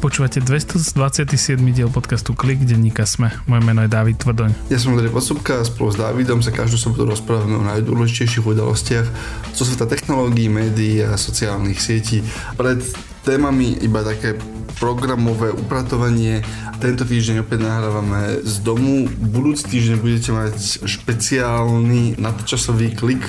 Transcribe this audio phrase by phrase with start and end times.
[0.00, 1.60] Počúvate 227.
[1.76, 3.36] diel podcastu Klik, denníka Sme.
[3.44, 4.72] Moje meno je David Tvrdoň.
[4.72, 9.04] Ja som Andrej Posúbka a spolu s Davidom sa každú sobotu rozprávame o najdôležitejších udalostiach
[9.52, 12.24] zo sveta technológií, médií a sociálnych sietí.
[12.56, 12.80] Pred
[13.22, 14.36] témami iba také
[14.80, 16.40] programové upratovanie.
[16.80, 19.04] Tento týždeň opäť nahrávame z domu.
[19.04, 20.56] Budúci týždeň budete mať
[20.88, 23.20] špeciálny nadčasový klik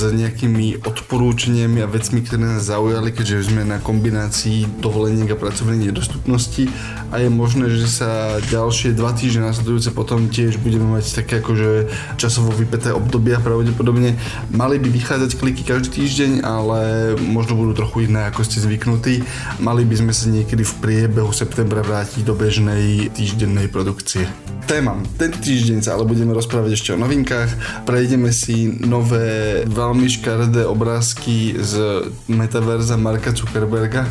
[0.00, 5.92] s nejakými odporúčaniami a vecmi, ktoré nás zaujali, keďže sme na kombinácii dovoleniek a pracovnej
[5.92, 6.72] nedostupnosti
[7.12, 11.92] a je možné, že sa ďalšie dva týždne nasledujúce potom tiež budeme mať také akože
[12.16, 14.16] časovo vypeté obdobia pravdepodobne.
[14.50, 16.80] Mali by vychádzať kliky každý týždeň, ale
[17.20, 19.20] možno budú trochu iné, ako ste zvyknutí.
[19.62, 24.26] Mali by sme sa niekedy v priebehu septembra vrátiť do bežnej týždennej produkcie.
[24.64, 24.96] Téma.
[25.20, 27.84] Tento týždeň sa ale budeme rozprávať ešte o novinkách.
[27.84, 34.08] Prejdeme si nové veľmi škaredé obrázky z metaverza Marka Zuckerberga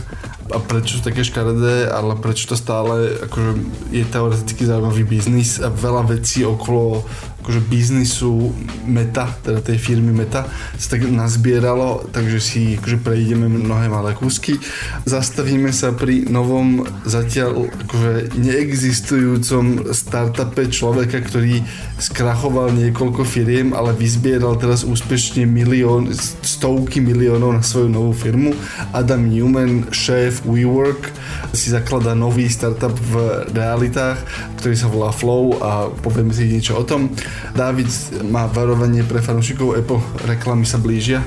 [0.52, 3.52] a prečo sú také škaredé, ale prečo to stále akože
[3.96, 7.06] je teoreticky zaujímavý biznis a veľa vecí okolo
[7.44, 8.56] akože biznisu
[8.88, 10.48] Meta, teda tej firmy Meta,
[10.80, 14.56] sa tak nazbieralo, takže si akože prejdeme mnohé malé kúsky.
[15.04, 21.68] Zastavíme sa pri novom zatiaľ akože neexistujúcom startupe človeka, ktorý
[22.00, 26.16] skrachoval niekoľko firiem, ale vyzbieral teraz úspešne milión,
[26.48, 28.56] stovky miliónov na svoju novú firmu.
[28.96, 31.14] Adam Newman, šéf WeWork,
[31.54, 34.18] si zakladá nový startup v realitách,
[34.58, 37.14] ktorý sa volá Flow a povieme si niečo o tom.
[37.54, 37.94] David
[38.26, 41.22] má varovanie pre fanúšikov Apple, reklamy sa blížia.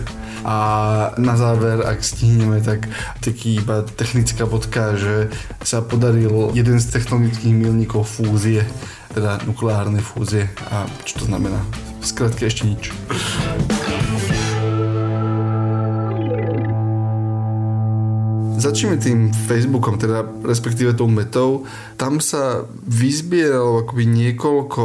[0.46, 0.58] A
[1.18, 2.86] na záver, ak stihneme, tak
[3.18, 5.26] taký iba technická bodka, že
[5.66, 8.62] sa podaril jeden z technologických milníkov fúzie,
[9.10, 10.46] teda nukleárnej fúzie.
[10.70, 11.58] A čo to znamená?
[11.98, 12.94] Skrátka ešte nič.
[18.66, 21.62] Začneme tým Facebookom, teda respektíve tou metou.
[21.94, 24.84] Tam sa vyzbieralo akoby niekoľko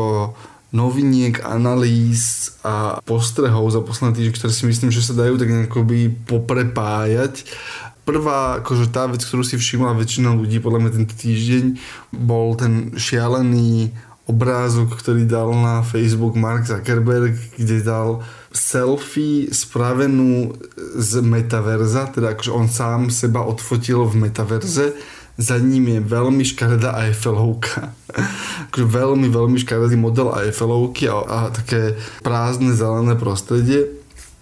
[0.70, 6.14] noviniek, analýz a postrehov za posledné týždne, ktoré si myslím, že sa dajú tak by
[6.30, 7.42] poprepájať.
[8.06, 11.66] Prvá, akože tá vec, ktorú si všimla väčšina ľudí podľa mňa tento týždeň,
[12.14, 13.98] bol ten šialený
[14.30, 20.56] obrázok, ktorý dal na Facebook Mark Zuckerberg, kde dal selfie spravenú
[21.00, 24.96] z metaverza, teda akože on sám seba odfotil v metaverze
[25.42, 27.96] za ním je veľmi škaredá Eiffelovka.
[28.70, 33.90] akože veľmi, veľmi škaredý model Eiffelovky a, a také prázdne zelené prostredie.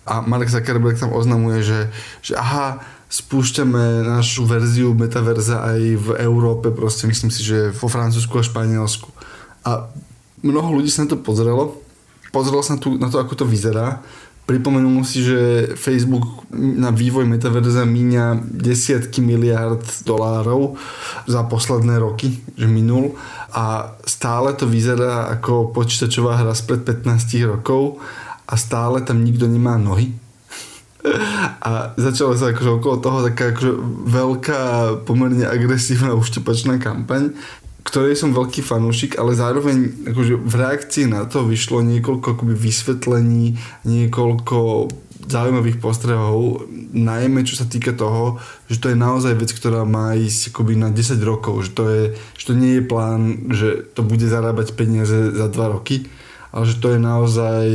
[0.09, 1.79] A Mark Zuckerberg tam oznamuje, že,
[2.25, 8.37] že aha, spúšťame našu verziu metaverza aj v Európe, proste myslím si, že vo Francúzsku
[8.37, 9.09] a Španielsku.
[9.65, 9.89] A
[10.41, 11.77] mnoho ľudí sa na to pozrelo,
[12.29, 14.01] pozrelo sa na, to, na to, ako to vyzerá.
[14.49, 20.73] Pripomenul si, že Facebook na vývoj metaverza míňa desiatky miliard dolárov
[21.29, 23.13] za posledné roky, že minul.
[23.53, 28.01] A stále to vyzerá ako počítačová hra spred 15 rokov
[28.49, 30.17] a stále tam nikto nemá nohy.
[31.69, 33.71] A začala sa akože okolo toho taká akože
[34.09, 34.61] veľká,
[35.07, 37.37] pomerne agresívna uštepačná kampaň,
[37.89, 43.57] ktorej som veľký fanúšik, ale zároveň akože v reakcii na to vyšlo niekoľko akoby vysvetlení,
[43.83, 44.87] niekoľko
[45.29, 50.49] zaujímavých postrehov, najmä čo sa týka toho, že to je naozaj vec, ktorá má ísť
[50.49, 53.21] akoby na 10 rokov, že to, je, že to nie je plán,
[53.53, 56.09] že to bude zarábať peniaze za 2 roky,
[56.49, 57.65] ale že to je naozaj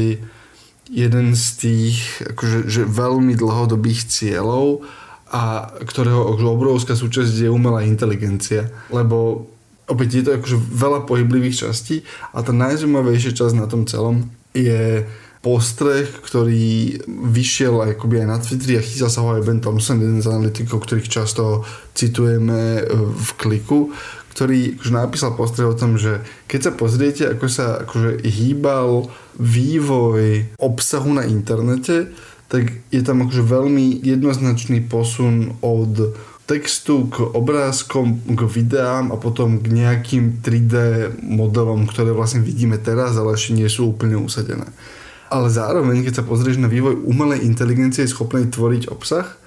[0.90, 1.98] jeden z tých
[2.34, 4.82] akože, že veľmi dlhodobých cieľov
[5.30, 9.48] a ktorého obrovská súčasť je umelá inteligencia, lebo
[9.88, 15.04] opäť je to akože veľa pohyblivých častí a tá najzaujímavejšia časť na tom celom je
[15.44, 20.24] postreh, ktorý vyšiel akoby aj na Twitteri a chytil sa ho aj Ben Thompson, jeden
[20.24, 23.92] z analytikov, ktorých často citujeme e, v kliku,
[24.32, 30.56] ktorý akože napísal postreh o tom, že keď sa pozriete, ako sa akože hýbal vývoj
[30.56, 32.08] obsahu na internete,
[32.48, 39.64] tak je tam akože veľmi jednoznačný posun od textu k obrázkom, k videám a potom
[39.64, 40.74] k nejakým 3D
[41.24, 44.68] modelom, ktoré vlastne vidíme teraz, ale ešte nie sú úplne usadené.
[45.32, 49.40] Ale zároveň, keď sa pozrieš na vývoj umelej inteligencie schopnej tvoriť obsah,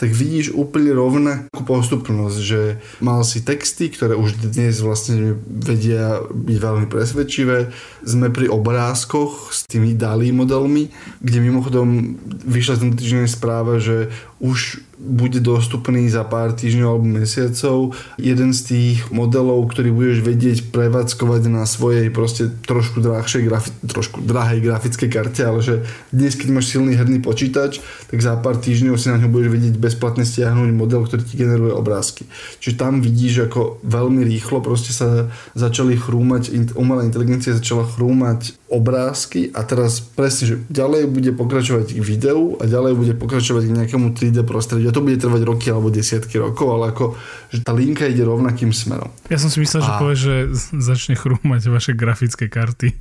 [0.00, 6.56] tak vidíš úplne rovnakú postupnosť, že mal si texty, ktoré už dnes vlastne vedia byť
[6.56, 7.68] veľmi presvedčivé.
[8.00, 10.88] Sme pri obrázkoch s tými DALI modelmi,
[11.20, 12.16] kde mimochodom
[12.48, 14.08] vyšla z týždeň správa, že
[14.40, 17.96] už bude dostupný za pár týždňov alebo mesiacov.
[18.20, 24.20] Jeden z tých modelov, ktorý budeš vedieť prevádzkovať na svojej proste trošku drahšej, grafi- trošku
[24.20, 27.80] drahej grafickej karte, ale že dnes, keď máš silný herný počítač,
[28.12, 31.72] tak za pár týždňov si na ňo budeš vedieť bezplatne stiahnuť model, ktorý ti generuje
[31.72, 32.28] obrázky.
[32.60, 39.50] Čiže tam vidíš, ako veľmi rýchlo proste sa začali chrúmať, umelá inteligencia začala chrúmať obrázky
[39.50, 44.14] a teraz presne, že ďalej bude pokračovať k videu a ďalej bude pokračovať k nejakému
[44.14, 44.89] 3D prostrediu.
[44.90, 47.14] A to bude trvať roky alebo desiatky rokov, ale ako,
[47.54, 49.14] že tá linka ide rovnakým smerom.
[49.30, 49.86] Ja som si myslel, a...
[49.86, 50.34] že povie, že
[50.74, 52.90] začne chrúmať vaše grafické karty.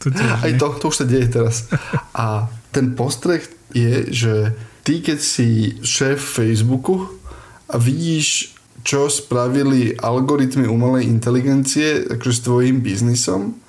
[0.00, 1.68] To Aj to, to už sa deje teraz.
[2.16, 3.44] A ten postreh
[3.76, 7.04] je, že ty keď si šéf Facebooku
[7.68, 13.60] a vidíš, čo spravili algoritmy umelej inteligencie akože s tvojim biznisom,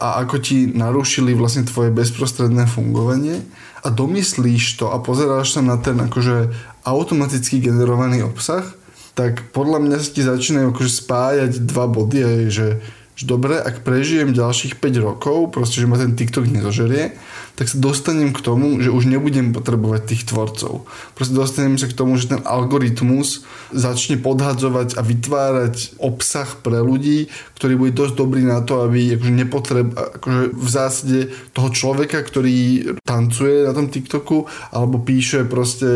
[0.00, 3.44] a ako ti narušili vlastne tvoje bezprostredné fungovanie
[3.84, 8.64] a domyslíš to a pozeráš sa na ten akože automaticky generovaný obsah,
[9.12, 12.68] tak podľa mňa ti začínajú akože spájať dva body a je, že
[13.18, 17.12] že dobre, ak prežijem ďalších 5 rokov, proste, že ma ten TikTok nezožerie,
[17.60, 20.88] tak sa dostanem k tomu, že už nebudem potrebovať tých tvorcov.
[21.12, 27.28] Proste dostanem sa k tomu, že ten algoritmus začne podhadzovať a vytvárať obsah pre ľudí,
[27.60, 31.20] ktorý bude dosť dobrý na to, aby akože nepotreb, akože v zásade
[31.52, 35.86] toho človeka, ktorý tancuje na tom TikToku alebo píše proste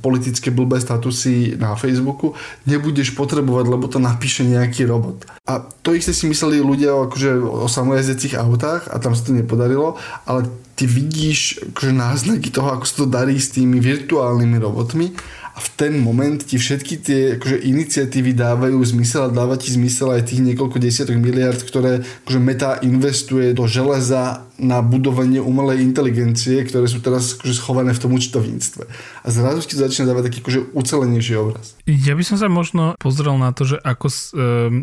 [0.00, 2.38] politické blbé statusy na Facebooku,
[2.70, 5.26] nebudeš potrebovať, lebo to napíše nejaký robot.
[5.50, 9.96] A to isté si mysleli ľudia akože o samojazdecích autách a tam sa to nepodarilo,
[10.28, 10.44] ale
[10.76, 15.16] ty vidíš akože náznaky toho, ako sa to darí s tými virtuálnymi robotmi
[15.52, 20.16] a v ten moment ti všetky tie akože, iniciatívy dávajú zmysel a dáva ti zmysel
[20.16, 26.64] aj tých niekoľko desiatok miliard, ktoré akože Meta investuje do železa na budovanie umelej inteligencie,
[26.64, 28.82] ktoré sú teraz akože, schované v tom účtovníctve.
[29.24, 31.76] A zrazu ti začína dávať taký akože, ucelenejší obraz.
[31.84, 34.12] Ja by som sa možno pozrel na to, že ako um,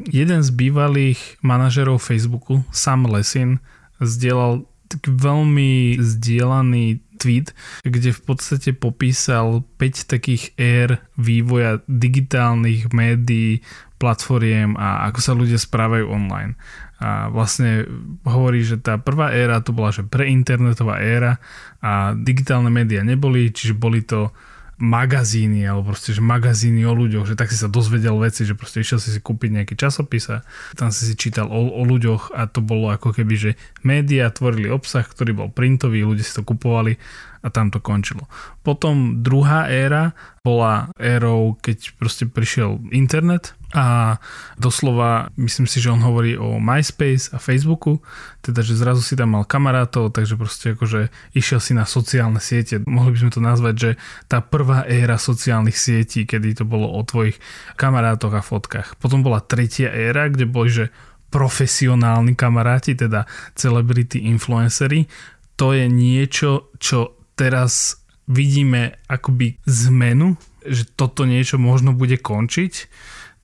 [0.05, 3.57] jeden z bývalých manažerov Facebooku, Sam Lesin,
[3.97, 7.51] zdieľal taký veľmi zdieľaný tweet,
[7.83, 13.59] kde v podstate popísal 5 takých ér vývoja digitálnych médií,
[13.99, 16.55] platformiem a ako sa ľudia správajú online.
[17.03, 17.83] A vlastne
[18.23, 21.39] hovorí, že tá prvá éra to bola, že preinternetová éra
[21.83, 24.31] a digitálne médiá neboli, čiže boli to
[24.79, 28.79] magazíny, alebo proste, že magazíny o ľuďoch, že tak si sa dozvedel veci, že proste
[28.79, 30.41] išiel si si kúpiť nejaký časopis a
[30.79, 33.51] tam si si čítal o, o ľuďoch a to bolo ako keby, že
[33.83, 36.95] médiá tvorili obsah, ktorý bol printový, ľudia si to kupovali
[37.39, 38.27] a tam to končilo.
[38.63, 40.11] Potom druhá éra
[40.43, 44.17] bola érou, keď proste prišiel internet a
[44.57, 48.01] doslova, myslím si, že on hovorí o MySpace a Facebooku,
[48.41, 52.81] teda, že zrazu si tam mal kamarátov, takže proste akože išiel si na sociálne siete.
[52.81, 53.91] Mohli by sme to nazvať, že
[54.25, 57.37] tá prvá éra sociálnych sietí, kedy to bolo o tvojich
[57.77, 58.97] kamarátoch a fotkách.
[58.97, 60.85] Potom bola tretia éra, kde boli, že
[61.29, 65.05] profesionálni kamaráti, teda celebrity influencery,
[65.53, 70.35] to je niečo, čo teraz vidíme akoby zmenu,
[70.67, 72.73] že toto niečo možno bude končiť.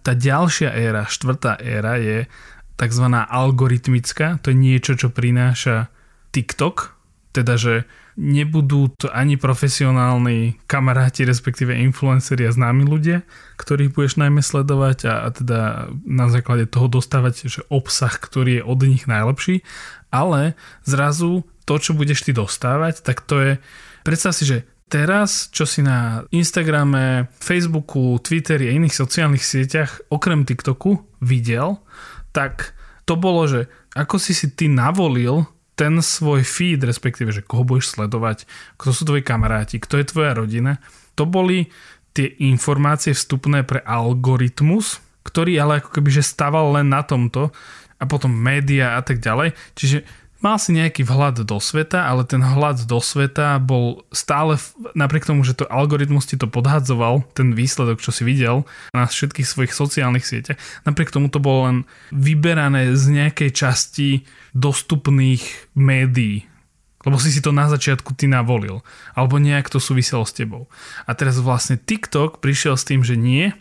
[0.03, 2.27] Tá ďalšia éra, štvrtá éra je
[2.75, 3.05] tzv.
[3.15, 5.87] algoritmická, to je niečo, čo prináša
[6.35, 6.94] TikTok,
[7.35, 7.83] teda že
[8.15, 13.27] nebudú to ani profesionálni kamaráti, respektíve influenceri a známi ľudia,
[13.59, 15.59] ktorých budeš najmä sledovať a, a teda
[16.07, 19.67] na základe toho dostávať že obsah, ktorý je od nich najlepší,
[20.15, 20.55] ale
[20.87, 23.53] zrazu to, čo budeš ty dostávať, tak to je
[24.05, 30.45] Predstav si, že teraz, čo si na Instagrame, Facebooku, Twitteri a iných sociálnych sieťach, okrem
[30.45, 31.81] TikToku, videl,
[32.29, 32.77] tak
[33.09, 33.65] to bolo, že
[33.97, 38.47] ako si si ty navolil ten svoj feed, respektíve, že koho budeš sledovať,
[38.79, 40.79] kto sú tvoji kamaráti, kto je tvoja rodina,
[41.19, 41.71] to boli
[42.15, 47.51] tie informácie vstupné pre algoritmus, ktorý ale ako keby že stával len na tomto
[47.99, 49.51] a potom média a tak ďalej.
[49.75, 50.07] Čiže
[50.45, 54.61] mal si nejaký vhľad do sveta, ale ten hľad do sveta bol stále,
[54.93, 59.49] napriek tomu, že to algoritmus ti to podhadzoval, ten výsledok, čo si videl na všetkých
[59.49, 61.77] svojich sociálnych sieťach, napriek tomu to bolo len
[62.13, 64.09] vyberané z nejakej časti
[64.53, 65.41] dostupných
[65.73, 66.45] médií,
[67.01, 68.81] lebo si si to na začiatku ty navolil.
[69.13, 70.65] Alebo nejak to súviselo s tebou.
[71.05, 73.53] A teraz vlastne TikTok prišiel s tým, že nie,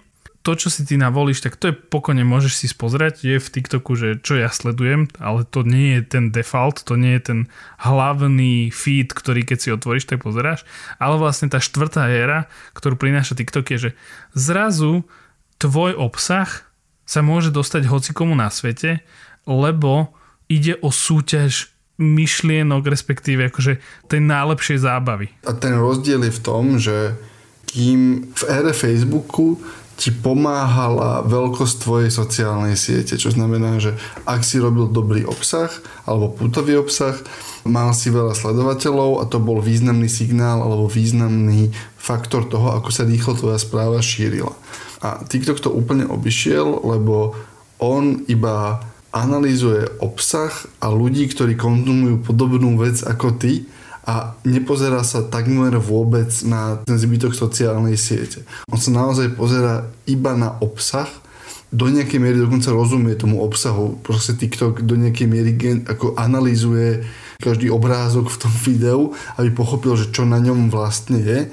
[0.44, 3.96] to, čo si ty navolíš, tak to je pokojne, môžeš si spozrieť, je v TikToku,
[3.96, 7.40] že čo ja sledujem, ale to nie je ten default, to nie je ten
[7.80, 10.68] hlavný feed, ktorý keď si otvoríš, tak pozeráš,
[11.00, 13.90] ale vlastne tá štvrtá éra, ktorú prináša TikTok je, že
[14.36, 15.08] zrazu
[15.56, 16.68] tvoj obsah
[17.08, 19.00] sa môže dostať hocikomu na svete,
[19.48, 20.12] lebo
[20.52, 23.80] ide o súťaž myšlienok, respektíve akože
[24.12, 25.32] tej najlepšej zábavy.
[25.48, 27.16] A ten rozdiel je v tom, že
[27.64, 29.58] kým v ére Facebooku
[29.94, 33.94] ti pomáhala veľkosť tvojej sociálnej siete, čo znamená, že
[34.26, 35.70] ak si robil dobrý obsah
[36.02, 37.14] alebo putový obsah,
[37.62, 43.06] mal si veľa sledovateľov a to bol významný signál alebo významný faktor toho, ako sa
[43.06, 44.52] rýchlo tvoja správa šírila.
[45.04, 47.38] A TikTok to úplne obišiel, lebo
[47.78, 48.82] on iba
[49.14, 50.50] analýzuje obsah
[50.82, 53.62] a ľudí, ktorí konzumujú podobnú vec ako ty
[54.04, 58.44] a nepozerá sa takmer vôbec na ten zbytok sociálnej siete.
[58.68, 61.08] On sa naozaj pozera iba na obsah,
[61.74, 63.98] do nejakej miery dokonca rozumie tomu obsahu.
[64.06, 67.02] Proste TikTok do nejakej miery gen, ako analýzuje
[67.42, 69.00] každý obrázok v tom videu,
[69.34, 71.50] aby pochopil, že čo na ňom vlastne je.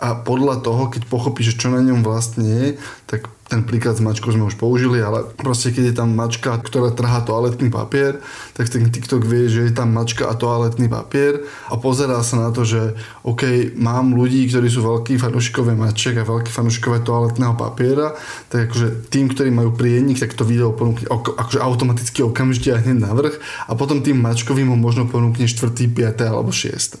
[0.00, 2.66] A podľa toho, keď pochopí, že čo na ňom vlastne je,
[3.04, 6.92] tak ten príklad s mačkou sme už použili, ale proste keď je tam mačka, ktorá
[6.92, 8.20] trhá toaletný papier,
[8.52, 12.52] tak ten TikTok vie, že je tam mačka a toaletný papier a pozerá sa na
[12.52, 12.92] to, že
[13.24, 18.12] OK, mám ľudí, ktorí sú veľkí fanúšikové maček a veľkí fanúšikové toaletného papiera,
[18.52, 23.00] tak akože tým, ktorí majú prienik, tak to video ponúkne akože automaticky okamžite a hneď
[23.00, 26.20] navrh a potom tým mačkovým ho možno ponúkne 4., 5.
[26.28, 27.00] alebo 6.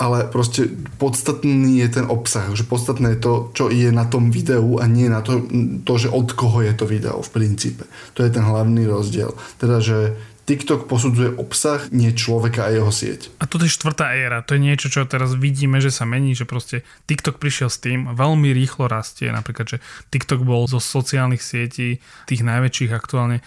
[0.00, 4.80] Ale proste podstatný je ten obsah, že podstatné je to, čo je na tom videu
[4.80, 5.44] a nie na to,
[5.82, 7.88] to, že od koho je to video v princípe.
[8.14, 9.34] To je ten hlavný rozdiel.
[9.58, 10.14] Teda, že
[10.44, 13.32] TikTok posudzuje obsah, nie človeka a jeho sieť.
[13.40, 14.44] A toto je štvrtá éra.
[14.44, 18.12] To je niečo, čo teraz vidíme, že sa mení, že proste TikTok prišiel s tým,
[18.12, 19.32] veľmi rýchlo rastie.
[19.32, 19.78] Napríklad, že
[20.12, 23.40] TikTok bol zo sociálnych sietí, tých najväčších aktuálne,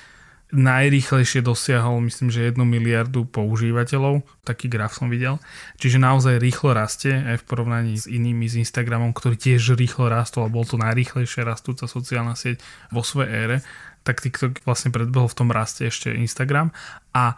[0.55, 4.23] najrýchlejšie dosiahol, myslím, že 1 miliardu používateľov.
[4.47, 5.43] Taký graf som videl.
[5.75, 10.47] Čiže naozaj rýchlo rastie aj v porovnaní s inými, s Instagramom, ktorý tiež rýchlo rastol
[10.47, 12.63] a bol to najrýchlejšie rastúca sociálna sieť
[12.95, 13.57] vo svojej ére.
[14.07, 16.71] Tak TikTok vlastne predbehol v tom raste ešte Instagram.
[17.11, 17.35] A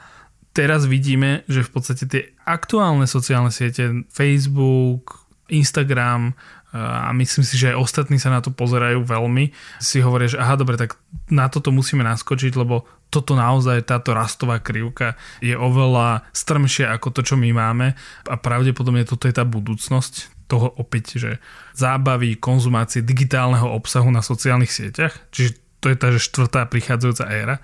[0.53, 6.37] teraz vidíme, že v podstate tie aktuálne sociálne siete, Facebook, Instagram,
[6.69, 9.49] a myslím si, že aj ostatní sa na to pozerajú veľmi,
[9.81, 11.01] si hovoria, že aha, dobre, tak
[11.33, 17.21] na toto musíme naskočiť, lebo toto naozaj, táto rastová krivka je oveľa strmšia ako to,
[17.25, 17.97] čo my máme.
[18.29, 21.31] A pravdepodobne toto je tá budúcnosť toho opäť, že
[21.73, 27.55] zábavy, konzumácie digitálneho obsahu na sociálnych sieťach, čiže to je tá že štvrtá prichádzajúca éra.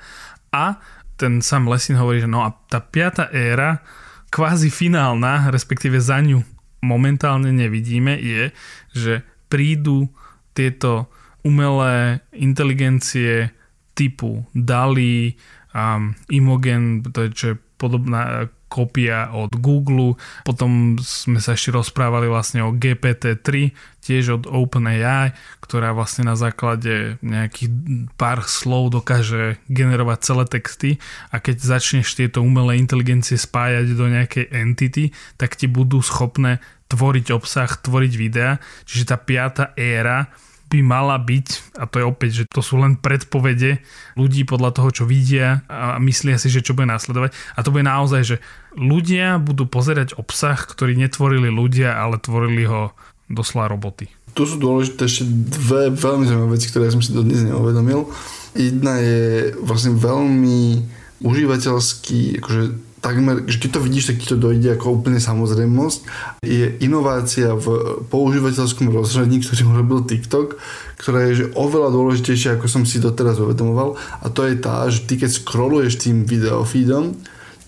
[0.49, 0.81] A
[1.13, 3.85] ten sám Lesin hovorí, že no a tá piata éra,
[4.33, 6.54] kvázi finálna, respektíve za ňu
[6.85, 8.53] momentálne nevidíme, je,
[8.93, 10.07] že prídu
[10.53, 11.09] tieto
[11.41, 13.49] umelé inteligencie
[13.97, 15.33] typu DALI,
[15.73, 20.17] um, Imogen, to je čo je podobná kopia od Google.
[20.43, 27.17] Potom sme sa ešte rozprávali vlastne o GPT-3, tiež od OpenAI, ktorá vlastne na základe
[27.25, 27.73] nejakých
[28.19, 30.89] pár slov dokáže generovať celé texty
[31.33, 35.09] a keď začneš tieto umelé inteligencie spájať do nejakej entity,
[35.41, 38.61] tak ti budú schopné tvoriť obsah, tvoriť videa.
[38.85, 40.29] Čiže tá piata éra
[40.75, 43.79] by mala byť, a to je opäť, že to sú len predpovede
[44.19, 47.31] ľudí podľa toho, čo vidia a myslia si, že čo bude následovať.
[47.55, 48.37] A to bude naozaj, že
[48.75, 52.91] ľudia budú pozerať obsah, ktorý netvorili ľudia, ale tvorili ho
[53.31, 54.11] doslova roboty.
[54.35, 58.11] Tu sú dôležité ešte dve veľmi zaujímavé veci, ktoré som si dodnes neuvedomil.
[58.51, 60.83] Jedna je vlastne veľmi
[61.23, 62.63] užívateľský, akože
[63.05, 65.99] takmer, že keď to vidíš, tak ti to dojde ako úplne samozrejmosť,
[66.41, 70.57] je inovácia v používateľskom rozhradí, ktorý robil TikTok,
[70.97, 73.93] ktorá je že oveľa dôležitejšia, ako som si doteraz uvedomoval
[74.25, 77.13] a to je tá, že ty keď scrolluješ tým videofeedom,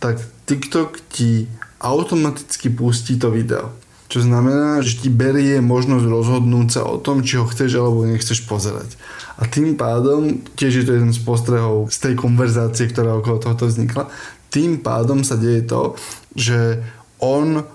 [0.01, 0.17] tak
[0.50, 1.46] TikTok ti
[1.77, 3.70] automaticky pustí to video.
[4.08, 8.48] Čo znamená, že ti berie možnosť rozhodnúť sa o tom, či ho chceš alebo nechceš
[8.48, 8.96] pozerať.
[9.36, 13.67] A tým pádom, tiež je to jeden z postrehov z tej konverzácie, ktorá okolo tohoto
[13.67, 14.08] vznikla,
[14.50, 15.96] tým pádom sa deje to,
[16.36, 16.84] že
[17.20, 17.66] on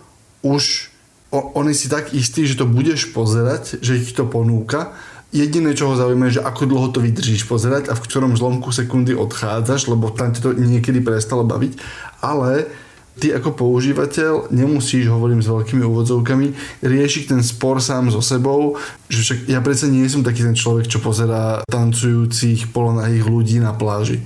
[0.42, 0.92] už
[1.32, 4.92] on je si tak istý, že to budeš pozerať, že ich to ponúka.
[5.32, 8.68] Jediné, čo ho zaujíma, je, že ako dlho to vydržíš pozerať a v ktorom zlomku
[8.68, 11.80] sekundy odchádzaš, lebo tam ti to niekedy prestalo baviť.
[12.20, 12.68] Ale
[13.16, 16.46] ty ako používateľ nemusíš, hovorím s veľkými úvodzovkami,
[16.84, 18.76] riešiť ten spor sám so sebou,
[19.08, 23.72] že však ja predsa nie som taký ten človek, čo pozerá tancujúcich polonahých ľudí na
[23.72, 24.20] pláži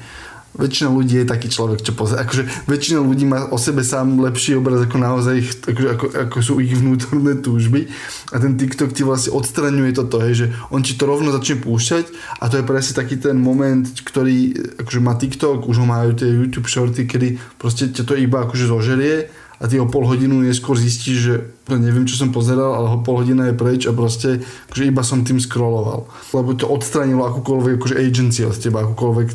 [0.57, 2.25] väčšina ľudí je taký človek, čo pozrie.
[2.25, 6.39] Akože väčšina ľudí má o sebe sám lepší obraz ako naozaj ich, akože, ako, ako
[6.41, 7.93] sú ich vnútorné túžby.
[8.33, 12.05] A ten TikTok ti vlastne odstraňuje toto, hej, že on ti to rovno začne púšťať
[12.41, 16.27] a to je presne taký ten moment, ktorý akože má TikTok, už ho majú tie
[16.27, 20.77] YouTube shorty, kedy proste ťa to iba akože zožerie a ty o pol hodinu neskôr
[20.77, 21.35] zistíš, že
[21.73, 25.25] neviem, čo som pozeral, ale ho pol hodina je preč a proste akože iba som
[25.25, 26.05] tým scrolloval.
[26.37, 29.29] Lebo to odstranilo akúkoľvek akože agency od teba, akúkoľvek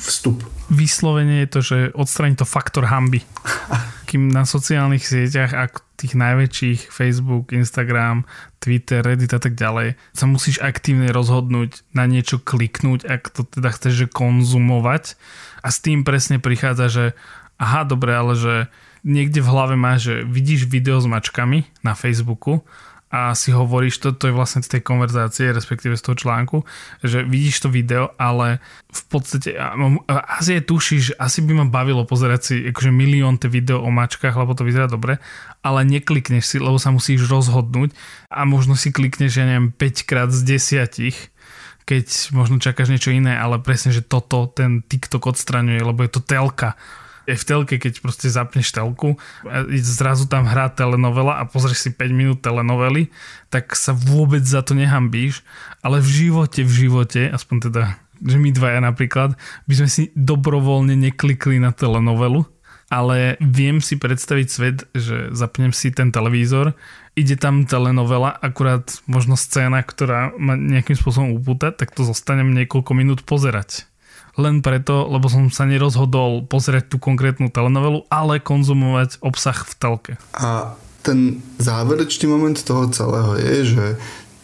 [0.00, 0.40] vstup.
[0.72, 3.20] Vyslovene je to, že odstraní to faktor hamby.
[4.10, 8.26] kým na sociálnych sieťach, ak tých najväčších, Facebook, Instagram,
[8.58, 13.70] Twitter, Reddit a tak ďalej, sa musíš aktívne rozhodnúť na niečo kliknúť, ak to teda
[13.70, 15.14] chceš že konzumovať
[15.62, 17.04] a s tým presne prichádza, že
[17.62, 18.54] aha, dobre, ale že
[19.06, 22.66] niekde v hlave máš, že vidíš video s mačkami na Facebooku
[23.10, 26.62] a si hovoríš, to, to je vlastne z tej konverzácie, respektíve z toho článku,
[27.02, 29.58] že vidíš to video, ale v podstate
[30.06, 34.38] asi je tušíš, asi by ma bavilo pozerať si akože milión te video o mačkách,
[34.38, 35.18] lebo to vyzerá dobre,
[35.66, 37.90] ale neklikneš si, lebo sa musíš rozhodnúť
[38.30, 41.34] a možno si klikneš, ja neviem, 5 krát z 10
[41.90, 46.22] keď možno čakáš niečo iné, ale presne, že toto ten TikTok odstraňuje, lebo je to
[46.22, 46.78] telka
[47.28, 49.20] aj v telke, keď proste zapneš telku,
[49.80, 53.12] zrazu tam hrá telenovela a pozrieš si 5 minút telenovely,
[53.52, 55.44] tak sa vôbec za to nehambíš,
[55.84, 57.82] ale v živote, v živote, aspoň teda,
[58.22, 59.36] že my dvaja napríklad,
[59.66, 62.46] by sme si dobrovoľne neklikli na telenovelu,
[62.90, 66.74] ale viem si predstaviť svet, že zapnem si ten televízor,
[67.14, 72.90] ide tam telenovela, akurát možno scéna, ktorá ma nejakým spôsobom upúta, tak to zostanem niekoľko
[72.98, 73.89] minút pozerať
[74.38, 80.12] len preto, lebo som sa nerozhodol pozrieť tú konkrétnu telenovelu, ale konzumovať obsah v telke.
[80.36, 83.86] A ten záverečný moment toho celého je, že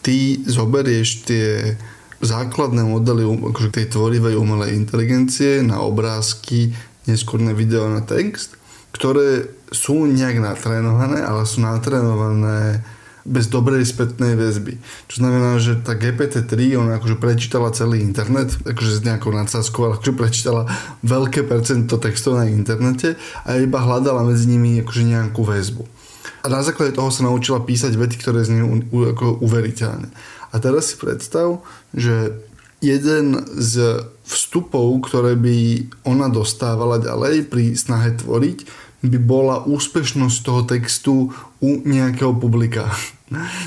[0.01, 1.77] ty zoberieš tie
[2.17, 6.73] základné modely akože tej tvorivej umelej inteligencie na obrázky,
[7.05, 8.57] neskôr na video, na text,
[8.89, 12.81] ktoré sú nejak natrénované, ale sú natrénované
[13.27, 14.79] bez dobrej spätnej väzby.
[15.11, 19.99] Čo znamená, že tá GPT-3, ona akože prečítala celý internet, akože s nejakou nadsázkou, ale
[19.99, 20.63] akože prečítala
[21.03, 25.83] veľké percento textov na internete a iba hľadala medzi nimi akože nejakú väzbu.
[26.41, 30.07] A na základe toho sa naučila písať vety, ktoré z u, u, ako uveriteľné.
[30.51, 31.59] A teraz si predstav,
[31.91, 32.31] že
[32.79, 40.61] jeden z vstupov, ktoré by ona dostávala ďalej pri snahe tvoriť, by bola úspešnosť toho
[40.65, 41.13] textu
[41.59, 42.89] u nejakého publika.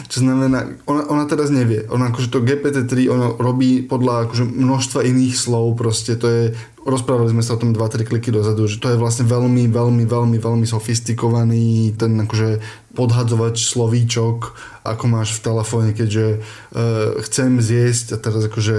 [0.08, 1.84] Čo znamená, ona, ona teraz nevie.
[1.92, 6.16] Ona akože to GPT-3 ono robí podľa akože množstva iných slov proste.
[6.16, 6.42] To je,
[6.80, 10.38] rozprávali sme sa o tom 2-3 kliky dozadu, že to je vlastne veľmi, veľmi, veľmi,
[10.40, 12.64] veľmi sofistikovaný ten akože
[12.96, 14.56] podhadzovač slovíčok,
[14.88, 18.76] ako máš v telefóne, keďže uh, chcem zjesť a teraz akože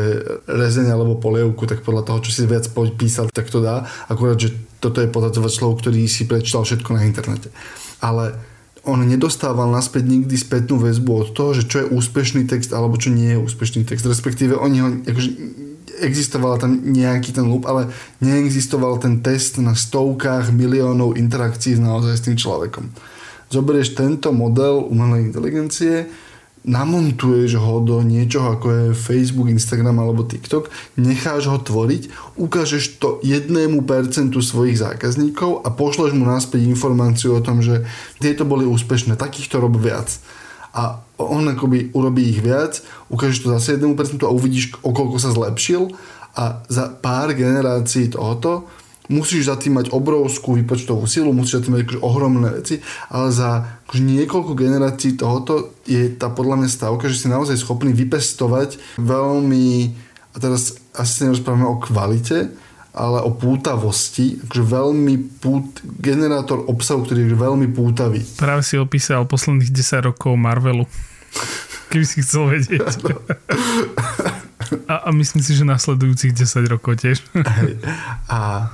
[0.49, 2.65] rezeň alebo polievku, tak podľa toho, čo si viac
[2.97, 3.85] písal, tak to dá.
[4.09, 4.49] Akurát, že
[4.81, 7.53] toto je podhadzovač slov, ktorý si prečítal všetko na internete.
[8.01, 8.33] Ale
[8.81, 13.13] on nedostával naspäť nikdy spätnú väzbu od toho, že čo je úspešný text alebo čo
[13.13, 14.09] nie je úspešný text.
[14.09, 15.29] Respektíve oni ho, akože,
[16.01, 17.93] existoval tam nejaký ten loop, ale
[18.25, 22.89] neexistoval ten test na stovkách miliónov interakcií naozaj s tým človekom.
[23.53, 26.09] Zoberieš tento model umelej inteligencie,
[26.61, 33.17] namontuješ ho do niečoho ako je Facebook, Instagram alebo TikTok, necháš ho tvoriť, ukážeš to
[33.25, 37.81] jednému percentu svojich zákazníkov a pošleš mu naspäť informáciu o tom, že
[38.21, 40.21] tieto boli úspešné, takýchto rob viac.
[40.71, 45.17] A on akoby urobí ich viac, ukážeš to zase jednému percentu a uvidíš, o koľko
[45.17, 45.91] sa zlepšil
[46.37, 48.69] a za pár generácií tohoto
[49.09, 53.33] musíš za tým mať obrovskú výpočtovú silu, musíš za tým mať akože ohromné veci, ale
[53.33, 58.77] za akože niekoľko generácií tohoto je tá podľa mňa stavka, že si naozaj schopný vypestovať
[59.01, 59.67] veľmi,
[60.31, 62.53] a teraz asi nerozprávame o kvalite,
[62.91, 68.19] ale o pútavosti, akože veľmi pút, generátor obsahu, ktorý je veľmi pútavý.
[68.35, 70.83] Práve si opísal posledných 10 rokov Marvelu.
[71.91, 72.99] Keby si chcel vedieť.
[74.91, 77.23] a, a myslím si, že nasledujúcich 10 rokov tiež.
[77.35, 77.79] Hej.
[78.31, 78.71] A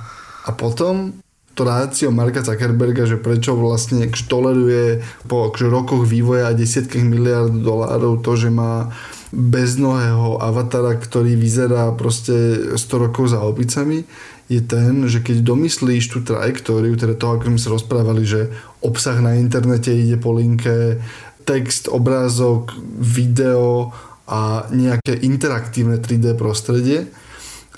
[0.48, 1.12] a potom
[1.52, 7.50] to rácio Marka Zuckerberga, že prečo vlastne toleruje po akože rokoch vývoja a desiatkách miliard
[7.50, 8.94] dolárov to, že má
[9.34, 14.06] beznohého avatara, ktorý vyzerá proste 100 rokov za opicami,
[14.48, 18.48] je ten, že keď domyslíš tú trajektóriu, teda toho, ako sme sa rozprávali, že
[18.80, 21.02] obsah na internete ide po linke,
[21.44, 23.92] text, obrázok, video
[24.24, 27.10] a nejaké interaktívne 3D prostredie,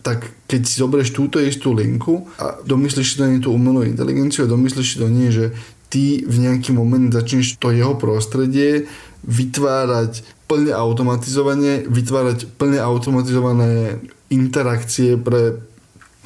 [0.01, 4.49] tak keď si zoberieš túto istú linku a domyslíš si do nej tú umelú inteligenciu
[4.49, 5.53] a domyslíš si do nej, že
[5.93, 8.89] ty v nejaký moment začneš to jeho prostredie
[9.27, 14.01] vytvárať plne automatizovanie, vytvárať plne automatizované
[14.33, 15.61] interakcie pre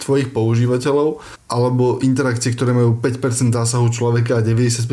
[0.00, 4.84] tvojich používateľov alebo interakcie, ktoré majú 5% zásahu človeka a 95%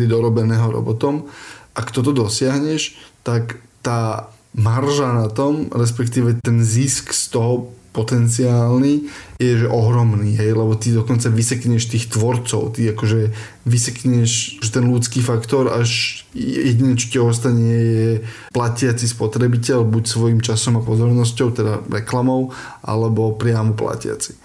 [0.00, 1.28] je dorobeného robotom.
[1.76, 7.54] Ak toto dosiahneš, tak tá marža na tom, respektíve ten zisk z toho
[7.96, 9.08] potenciálny
[9.40, 13.32] je že ohromný, hej, lebo ty dokonca vysekneš tých tvorcov, ty akože
[13.64, 18.10] vysekneš že ten ľudský faktor, až jediné, čo ti ostane je
[18.52, 22.52] platiaci spotrebiteľ, buď svojim časom a pozornosťou, teda reklamou,
[22.84, 24.36] alebo priamo platiaci.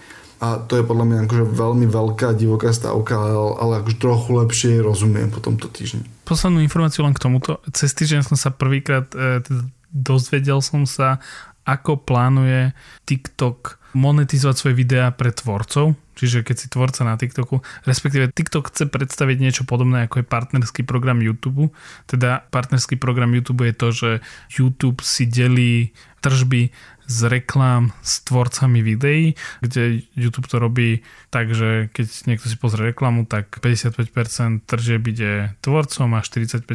[0.42, 4.72] a to je podľa mňa akože veľmi veľká divoká stavka, ale, ale akože trochu lepšie
[4.82, 6.02] rozumiem po tomto týždni.
[6.26, 7.62] Poslednú informáciu len k tomuto.
[7.70, 9.62] Cez týždeň som sa prvýkrát e, teda
[9.92, 11.20] dozvedel som sa,
[11.64, 12.74] ako plánuje
[13.06, 15.94] TikTok monetizovať svoje videá pre tvorcov.
[16.12, 20.82] Čiže keď si tvorca na TikToku, respektíve TikTok chce predstaviť niečo podobné ako je partnerský
[20.84, 21.72] program YouTube.
[22.04, 24.10] Teda partnerský program YouTube je to, že
[24.52, 26.68] YouTube si delí tržby
[27.08, 32.94] z reklám s tvorcami videí, kde YouTube to robí tak, že keď niekto si pozrie
[32.94, 36.68] reklamu, tak 55% tržieb ide tvorcom a 45%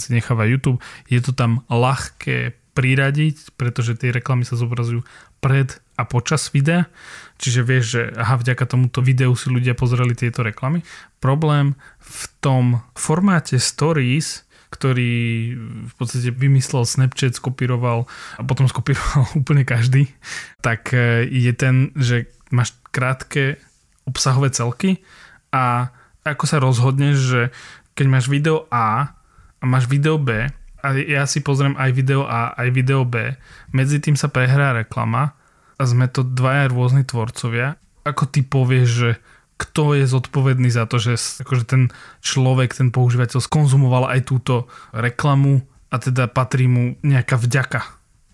[0.00, 0.82] si necháva YouTube.
[1.06, 5.06] Je to tam ľahké priradiť, pretože tie reklamy sa zobrazujú
[5.38, 6.90] pred a počas videa.
[7.38, 10.82] Čiže vieš, že aha, vďaka tomuto videu si ľudia pozreli tieto reklamy.
[11.22, 12.64] Problém v tom
[12.98, 15.54] formáte stories ktorý
[15.86, 20.10] v podstate vymyslel Snapchat, skopíroval a potom skopíroval úplne každý,
[20.66, 23.62] tak e, je ten, že máš krátke
[24.02, 24.98] obsahové celky
[25.54, 25.94] a
[26.26, 27.42] ako sa rozhodneš, že
[27.94, 29.14] keď máš video A
[29.62, 30.50] a máš video B
[30.84, 33.32] a ja si pozriem aj video A, aj video B,
[33.72, 35.32] medzi tým sa prehrá reklama
[35.80, 39.10] a sme to dvaja rôzni tvorcovia, ako ty povieš, že
[39.56, 41.82] kto je zodpovedný za to, že akože ten
[42.20, 47.80] človek, ten používateľ skonzumoval aj túto reklamu a teda patrí mu nejaká vďaka,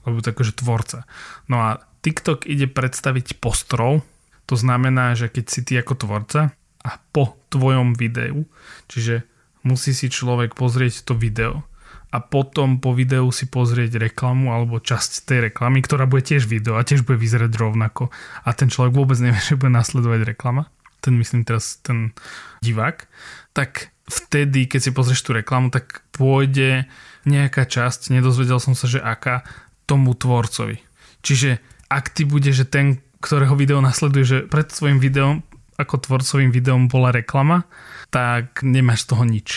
[0.02, 1.06] alebo to akože tvorca.
[1.46, 4.02] No a TikTok ide predstaviť postrov,
[4.50, 6.50] to znamená, že keď si ty ako tvorca
[6.82, 8.48] a po tvojom videu,
[8.90, 9.22] čiže
[9.62, 11.62] musí si človek pozrieť to video
[12.10, 16.74] a potom po videu si pozrieť reklamu alebo časť tej reklamy, ktorá bude tiež video
[16.74, 18.10] a tiež bude vyzerať rovnako
[18.42, 20.66] a ten človek vôbec nevie, že bude nasledovať reklama
[21.00, 22.12] ten myslím teraz ten
[22.60, 23.08] divák,
[23.56, 26.86] tak vtedy, keď si pozrieš tú reklamu, tak pôjde
[27.24, 29.42] nejaká časť, nedozvedel som sa, že aká,
[29.88, 30.78] tomu tvorcovi.
[31.24, 31.58] Čiže
[31.90, 35.42] ak ty bude, že ten, ktorého video nasleduje, že pred svojim videom,
[35.80, 37.64] ako tvorcovým videom bola reklama,
[38.12, 39.48] tak nemáš z toho nič.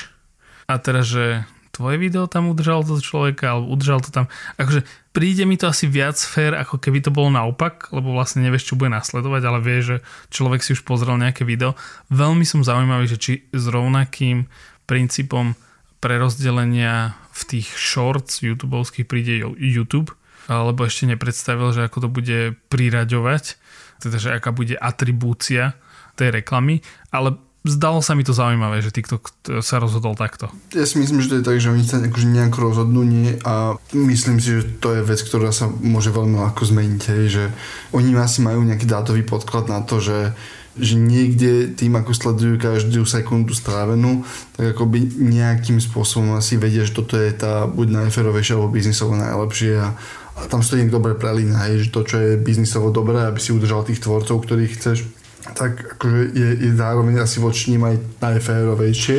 [0.71, 4.29] A teraz, že tvoje video tam udržal to človeka, alebo udržal to tam.
[4.61, 8.71] Akože príde mi to asi viac fér, ako keby to bolo naopak, lebo vlastne nevieš,
[8.71, 9.95] čo bude nasledovať, ale vie, že
[10.29, 11.73] človek si už pozrel nejaké video.
[12.13, 14.45] Veľmi som zaujímavý, že či s rovnakým
[14.85, 15.57] princípom
[15.97, 20.13] prerozdelenia v tých shorts youtubovských príde YouTube,
[20.45, 23.57] alebo ešte nepredstavil, že ako to bude priraďovať,
[24.03, 25.73] teda že aká bude atribúcia
[26.13, 29.31] tej reklamy, ale zdalo sa mi to zaujímavé, že TikTok
[29.63, 30.51] sa rozhodol takto.
[30.75, 33.39] Ja si myslím, že to je tak, že oni sa akože nejako rozhodnú nie?
[33.47, 37.43] A myslím si, že to je vec, ktorá sa môže veľmi ľahko zmeniť, hej, že
[37.95, 40.35] oni asi majú nejaký dátový podklad na to, že
[40.73, 44.25] že niekde tým, ako sledujú každú sekundu strávenú,
[44.57, 49.13] tak ako by nejakým spôsobom asi vedia, že toto je tá buď najferovejšia alebo biznisovo
[49.13, 49.93] najlepšie a,
[50.33, 54.01] a tam stojí dobre prelína, že to, čo je biznisovo dobré, aby si udržal tých
[54.01, 55.12] tvorcov, ktorých chceš,
[55.51, 59.17] tak akože je, je zároveň asi voči ním aj najférovejšie.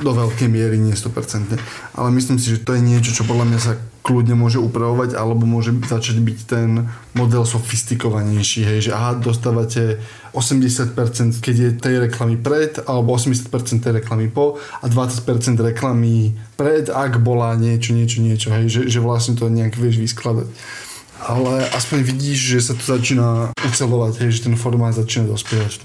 [0.00, 1.60] Do veľkej miery, nie 100%.
[1.92, 5.44] Ale myslím si, že to je niečo, čo podľa mňa sa kľudne môže upravovať, alebo
[5.44, 10.00] môže začať byť ten model sofistikovanejší, hej, že aha, dostávate
[10.32, 10.96] 80%
[11.44, 17.20] keď je tej reklamy pred, alebo 80% tej reklamy po a 20% reklamy pred, ak
[17.20, 20.48] bola niečo, niečo, niečo, hej, že, že vlastne to nejak vieš vyskladať
[21.22, 25.82] ale aspoň vidíš, že sa to začína ucelovať, hej, že ten formát začína dospievať v.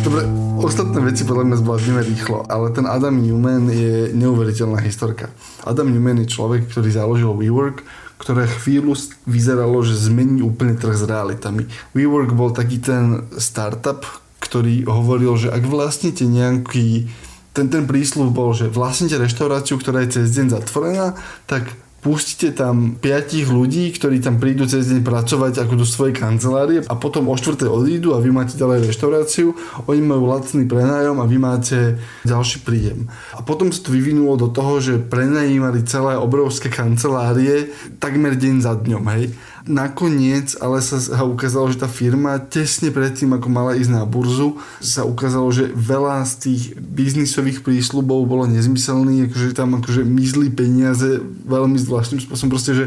[0.00, 0.22] Dobre,
[0.64, 5.30] ostatné veci podľa mňa zvládneme rýchlo, ale ten Adam Newman je neuveriteľná historka.
[5.62, 7.84] Adam Newman je človek, ktorý založil WeWork,
[8.20, 11.64] ktoré chvíľu vyzeralo, že zmení úplne trh s realitami.
[11.96, 14.04] WeWork bol taký ten startup,
[14.40, 17.08] ktorý hovoril, že ak vlastnite nejaký
[17.50, 21.18] ten, ten prísľub bol, že vlastnite reštauráciu, ktorá je cez deň zatvorená,
[21.50, 26.80] tak pustíte tam piatich ľudí, ktorí tam prídu cez deň pracovať ako do svojej kancelárie
[26.88, 29.52] a potom o štvrté odídu a vy máte ďalej reštauráciu,
[29.84, 33.12] oni majú lacný prenájom a vy máte ďalší príjem.
[33.36, 37.68] A potom sa to vyvinulo do toho, že prenajímali celé obrovské kancelárie
[38.00, 39.36] takmer deň za dňom, hej.
[39.68, 45.04] Nakoniec ale sa ukázalo, že tá firma tesne predtým, ako mala ísť na burzu, sa
[45.04, 51.76] ukázalo, že veľa z tých biznisových prísľubov bolo nezmyselných, akože tam akože mizli peniaze veľmi
[51.76, 52.56] zvláštnym spôsobom.
[52.56, 52.84] Proste, že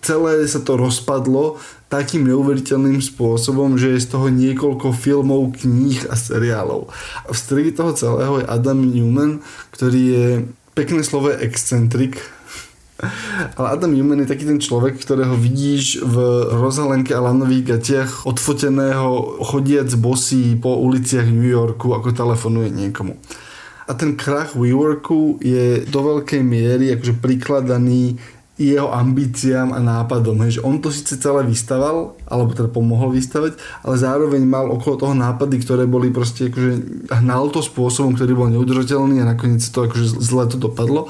[0.00, 1.60] celé sa to rozpadlo
[1.92, 6.88] takým neuveriteľným spôsobom, že je z toho niekoľko filmov, kníh a seriálov.
[7.24, 9.40] A v strede toho celého je Adam Newman,
[9.72, 10.28] ktorý je
[10.76, 12.20] pekné slovo excentrik,
[13.54, 16.16] ale Adam Newman je taký ten človek, ktorého vidíš v
[16.50, 23.14] rozalenke a lanových gatiach odfoteného chodiac bosí po uliciach New Yorku, ako telefonuje niekomu.
[23.88, 28.18] A ten krach WeWorku je do veľkej miery akože prikladaný
[28.58, 30.42] jeho ambíciám a nápadom.
[30.42, 33.54] Hej, že on to síce celé vystaval, alebo teda pomohol vystavať,
[33.86, 38.50] ale zároveň mal okolo toho nápady, ktoré boli proste akože hnal to spôsobom, ktorý bol
[38.50, 41.06] neudržateľný a nakoniec to akože zle to dopadlo.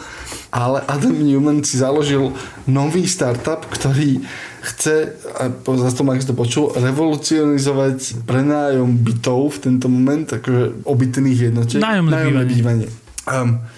[0.52, 2.36] Ale Adam Newman si založil
[2.68, 4.20] nový startup, ktorý
[4.60, 11.38] chce, a zase to Max to počul, revolucionizovať prenájom bytov v tento moment, akože obytných
[11.52, 11.80] jednotiek.
[11.80, 12.88] Nájomné, nájomné bývanie.
[12.88, 12.88] bývanie.
[13.24, 13.77] Um,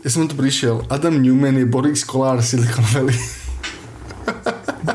[0.00, 0.84] ja som tu prišiel.
[0.88, 3.18] Adam Newman je Boris Kolár Silicon Valley.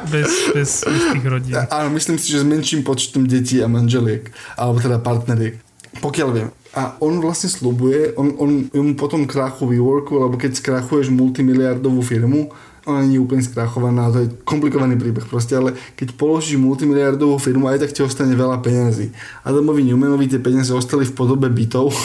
[0.10, 1.54] Bez, bez, bez tých rodín.
[1.70, 4.34] Áno, myslím si, že s menším počtom detí a manželiek.
[4.58, 5.62] Alebo teda partneriek.
[6.02, 6.50] Pokiaľ viem.
[6.76, 12.52] A on vlastne slubuje, on, on, on potom krachu WeWorku, lebo keď skrachuješ multimiliardovú firmu,
[12.86, 17.72] ona nie je úplne skrachovaná, to je komplikovaný príbeh proste, ale keď položíš multimiliardovú firmu,
[17.72, 19.10] aj tak ti ostane veľa peniazy.
[19.42, 21.96] Adamovi Newmanovi tie peniaze ostali v podobe bytov,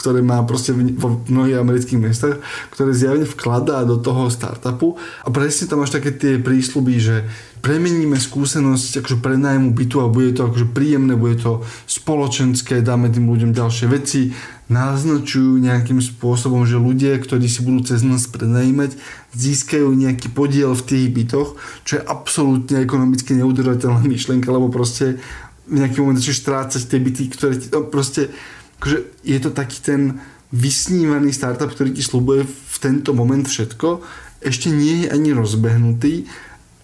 [0.00, 2.40] ktoré má proste vo mnohých amerických mestách,
[2.72, 4.96] ktoré zjavne vkladá do toho startupu.
[5.20, 7.28] A presne tam máš také tie prísľuby, že
[7.60, 13.28] premeníme skúsenosť akože prenajmu bytu a bude to akože príjemné, bude to spoločenské, dáme tým
[13.28, 14.32] ľuďom ďalšie veci,
[14.72, 18.96] naznačujú nejakým spôsobom, že ľudia, ktorí si budú cez nás prenajímať,
[19.36, 25.20] získajú nejaký podiel v tých bytoch, čo je absolútne ekonomicky neudržateľná myšlienka, lebo proste
[25.68, 28.32] v nejaký moment začneš strácať tie byty, ktoré ti, no proste
[28.80, 34.00] akože je to taký ten vysnívaný startup, ktorý ti slúbuje v tento moment všetko,
[34.40, 36.24] ešte nie je ani rozbehnutý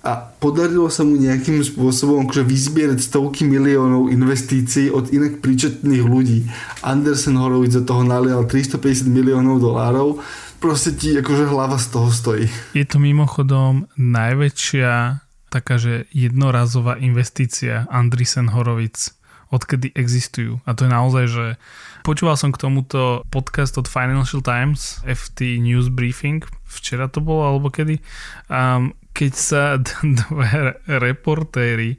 [0.07, 6.47] a podarilo sa mu nejakým spôsobom akože vyzbierať stovky miliónov investícií od inak príčetných ľudí.
[6.87, 10.23] Andersen Horowitz za toho nalial 350 miliónov dolárov.
[10.63, 12.47] Proste ti akože hlava z toho stojí.
[12.79, 19.16] Je to mimochodom najväčšia taká, že jednorazová investícia Andrisen Horowitz
[19.51, 20.59] odkedy existujú.
[20.67, 21.47] A to je naozaj, že
[22.03, 27.71] počúval som k tomuto podcast od Financial Times, FT News Briefing, včera to bolo, alebo
[27.71, 28.03] kedy,
[28.51, 29.63] um, keď sa
[30.27, 31.99] dve reportéry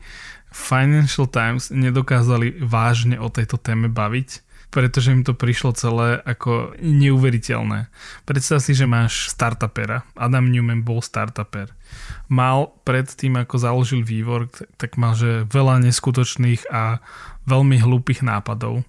[0.51, 7.87] Financial Times nedokázali vážne o tejto téme baviť, pretože im to prišlo celé ako neuveriteľné.
[8.27, 10.03] Predstav si, že máš startupera.
[10.13, 11.71] Adam Newman bol startuper.
[12.27, 16.99] Mal pred tým, ako založil vývor, tak mal že veľa neskutočných a
[17.47, 18.83] veľmi hlúpych nápadov.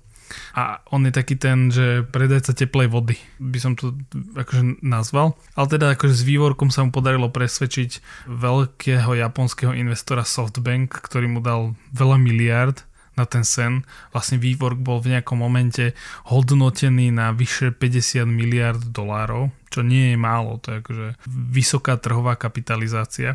[0.53, 3.97] A on je taký ten, že predajca teplej vody, by som to
[4.37, 5.41] akože nazval.
[5.57, 11.41] Ale teda akože s vývorkom sa mu podarilo presvedčiť veľkého japonského investora Softbank, ktorý mu
[11.41, 12.85] dal veľa miliard
[13.19, 13.83] na ten sen.
[14.15, 15.99] Vlastne vývork bol v nejakom momente
[16.31, 22.39] hodnotený na vyše 50 miliard dolárov, čo nie je málo, to je akože vysoká trhová
[22.39, 23.35] kapitalizácia.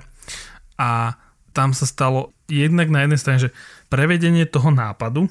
[0.80, 1.20] A
[1.54, 3.54] tam sa stalo jednak na jednej strane, že
[3.92, 5.30] prevedenie toho nápadu,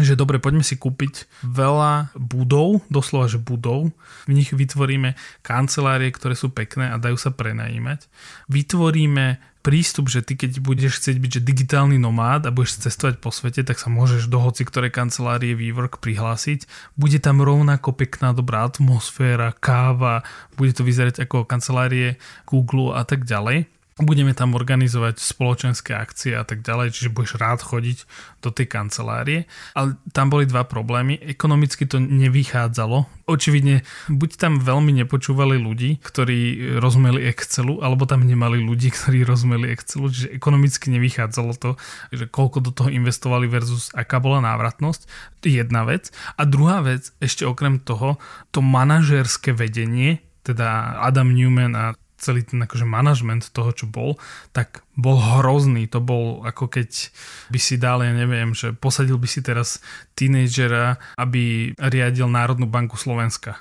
[0.00, 3.92] že dobre, poďme si kúpiť veľa budov, doslova, že budov,
[4.24, 5.12] v nich vytvoríme
[5.44, 8.08] kancelárie, ktoré sú pekné a dajú sa prenajímať.
[8.48, 13.30] Vytvoríme prístup, že ty keď budeš chcieť byť že digitálny nomád a budeš cestovať po
[13.30, 16.66] svete, tak sa môžeš do hoci ktorej kancelárie WeWork prihlásiť.
[16.98, 20.26] Bude tam rovnako pekná, dobrá atmosféra, káva,
[20.58, 23.70] bude to vyzerať ako kancelárie Google a tak ďalej
[24.02, 27.98] budeme tam organizovať spoločenské akcie a tak ďalej, čiže budeš rád chodiť
[28.42, 29.46] do tej kancelárie.
[29.78, 31.16] Ale tam boli dva problémy.
[31.22, 33.26] Ekonomicky to nevychádzalo.
[33.30, 39.70] Očividne buď tam veľmi nepočúvali ľudí, ktorí rozumeli Excelu, alebo tam nemali ľudí, ktorí rozumeli
[39.70, 41.70] Excelu, čiže ekonomicky nevychádzalo to,
[42.10, 45.06] že koľko do toho investovali versus aká bola návratnosť.
[45.42, 46.14] Jedna vec.
[46.38, 48.18] A druhá vec, ešte okrem toho,
[48.54, 54.14] to manažérske vedenie, teda Adam Newman a celý ten akože manažment toho, čo bol,
[54.54, 55.90] tak bol hrozný.
[55.90, 57.10] To bol ako keď
[57.50, 59.82] by si dal, ja neviem, že posadil by si teraz
[60.14, 63.58] tínejdžera, aby riadil Národnú banku Slovenska.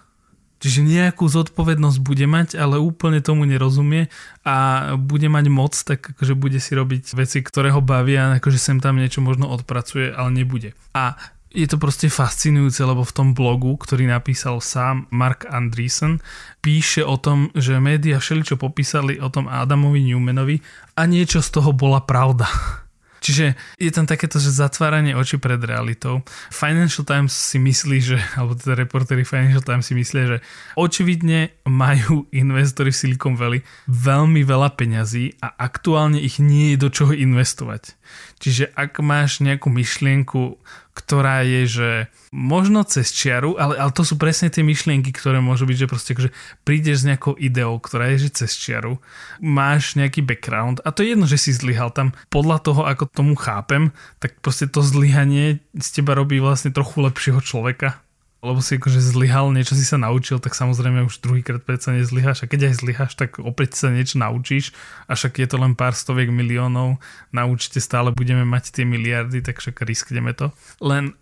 [0.61, 4.13] Čiže nejakú zodpovednosť bude mať, ale úplne tomu nerozumie
[4.45, 8.77] a bude mať moc, tak akože bude si robiť veci, ktoré ho bavia, akože sem
[8.77, 10.77] tam niečo možno odpracuje, ale nebude.
[10.93, 11.17] A
[11.51, 16.23] je to proste fascinujúce, lebo v tom blogu, ktorý napísal sám Mark Andreessen,
[16.63, 20.63] píše o tom, že médiá všeličo popísali o tom Adamovi Newmanovi
[20.95, 22.47] a niečo z toho bola pravda.
[23.21, 26.25] Čiže je tam takéto, že zatváranie očí pred realitou.
[26.49, 30.37] Financial Times si myslí, že, alebo teda reportéri Financial Times si myslia, že
[30.73, 36.89] očividne majú investori v Silicon Valley veľmi veľa peňazí a aktuálne ich nie je do
[36.89, 37.93] čoho investovať.
[38.41, 40.57] Čiže ak máš nejakú myšlienku,
[40.91, 41.89] ktorá je, že
[42.35, 46.11] možno cez čiaru, ale, ale to sú presne tie myšlienky, ktoré môžu byť, že proste
[46.11, 46.29] akože
[46.67, 48.99] prídeš s nejakou ideou, ktorá je, že cez čiaru,
[49.39, 52.11] máš nejaký background a to je jedno, že si zlyhal tam.
[52.27, 57.39] Podľa toho, ako tomu chápem, tak proste to zlyhanie z teba robí vlastne trochu lepšieho
[57.39, 58.03] človeka.
[58.41, 62.43] Lebo si akože zlyhal, niečo si sa naučil, tak samozrejme už druhýkrát sa nezlyháš.
[62.43, 64.73] A keď aj zlyháš, tak opäť sa niečo naučíš.
[65.05, 66.97] A však je to len pár stoviek miliónov,
[67.29, 70.49] na účte stále budeme mať tie miliardy, tak však riskneme to.
[70.81, 71.13] Len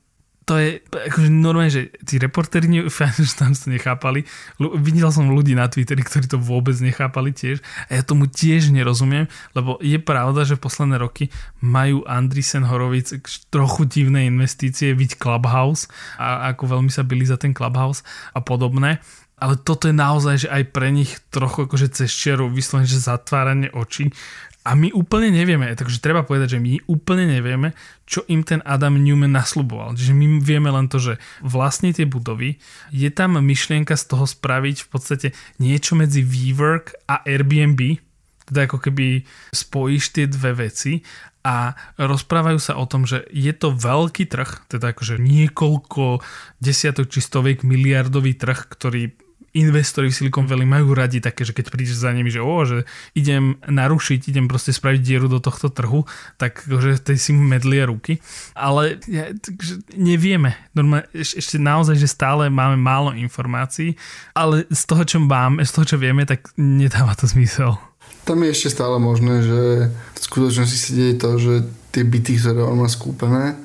[0.49, 2.81] to je akože normálne, že tí reportéri ne,
[3.39, 4.25] tam to nechápali.
[4.57, 8.73] L- videl som ľudí na Twitteri, ktorí to vôbec nechápali tiež a ja tomu tiež
[8.73, 11.29] nerozumiem, lebo je pravda, že posledné roky
[11.61, 13.13] majú Andrisen Horovic
[13.53, 15.85] trochu divné investície, byť Clubhouse
[16.17, 18.01] a ako veľmi sa byli za ten Clubhouse
[18.33, 18.97] a podobné
[19.39, 23.71] ale toto je naozaj, že aj pre nich trochu akože cez čiaru vyslovene, že zatváranie
[23.71, 24.11] očí
[24.67, 27.71] a my úplne nevieme, takže treba povedať, že my úplne nevieme,
[28.03, 29.95] čo im ten Adam Newman nasľuboval.
[29.95, 32.59] Čiže my vieme len to, že vlastne tie budovy,
[32.91, 35.27] je tam myšlienka z toho spraviť v podstate
[35.63, 38.03] niečo medzi WeWork a Airbnb,
[38.51, 39.23] teda ako keby
[39.55, 41.07] spojíš tie dve veci
[41.41, 46.19] a rozprávajú sa o tom, že je to veľký trh, teda akože niekoľko
[46.59, 51.73] desiatok či stoviek miliardový trh, ktorý investori v Silicon Valley majú radi také, že keď
[51.73, 52.85] prídeš za nimi, že o, že
[53.17, 56.05] idem narušiť, idem proste spraviť dieru do tohto trhu,
[56.37, 58.21] tak že tej si medlia ruky.
[58.53, 60.57] Ale ja, takže nevieme.
[60.73, 63.97] Normálne, ešte naozaj, že stále máme málo informácií,
[64.37, 67.77] ale z toho, čo máme, z toho, čo vieme, tak nedáva to zmysel.
[68.25, 71.53] Tam je ešte stále možné, že v skutočnosti sa deje to, že
[71.89, 73.57] tie byty, ktoré on má skúpené,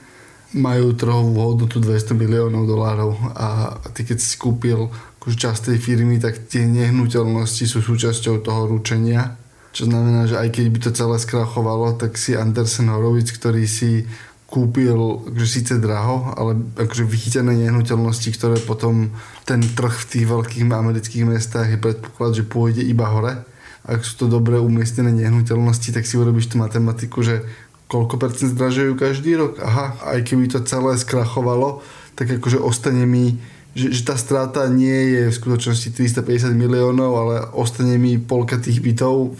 [0.55, 4.87] majú trhovú hodnotu 200 miliónov dolárov a ty keď si kúpil
[5.25, 9.41] akože časť tej firmy, tak tie nehnuteľnosti sú súčasťou toho ručenia.
[9.73, 14.05] Čo znamená, že aj keď by to celé skrachovalo, tak si Andersen Horovic, ktorý si
[14.45, 14.95] kúpil
[15.35, 19.11] akože síce draho, ale akože vychytené nehnuteľnosti, ktoré potom
[19.43, 23.43] ten trh v tých veľkých amerických mestách je predpoklad, že pôjde iba hore.
[23.83, 27.43] Ak sú to dobre umiestnené nehnuteľnosti, tak si urobíš tú matematiku, že
[27.91, 29.59] koľko percent zdražujú každý rok.
[29.59, 31.83] Aha, aj keby to celé skrachovalo,
[32.15, 33.43] tak akože ostane mi
[33.75, 38.79] že, že tá strata nie je v skutočnosti 350 miliónov, ale ostane mi polka tých
[38.79, 39.35] bytov.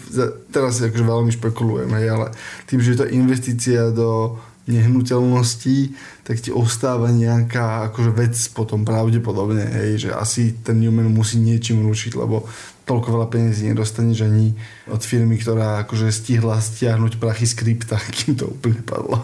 [0.51, 2.27] Teraz akože veľmi špekulujem, hej, ale
[2.67, 5.93] tým, že je to investícia do nehnuteľností,
[6.25, 11.85] tak ti ostáva nejaká akože vec potom pravdepodobne, hej, že asi ten Newman musí niečím
[11.85, 12.49] ručiť, lebo
[12.89, 14.57] toľko veľa peniazí nedostaneš ani
[14.89, 19.21] od firmy, ktorá akože stihla stiahnuť prachy z krypta, kým to úplne padlo.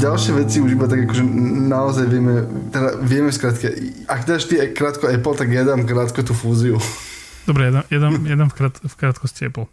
[0.00, 1.24] Ďalšie veci už iba tak akože
[1.68, 3.68] naozaj vieme, teda vieme skrátka,
[4.08, 6.80] ak dáš ty krátko Apple, tak ja dám krátko tú fúziu.
[7.44, 9.68] Dobre, ja dám, ja dám, ja dám v, krát, v krátkosti Apple.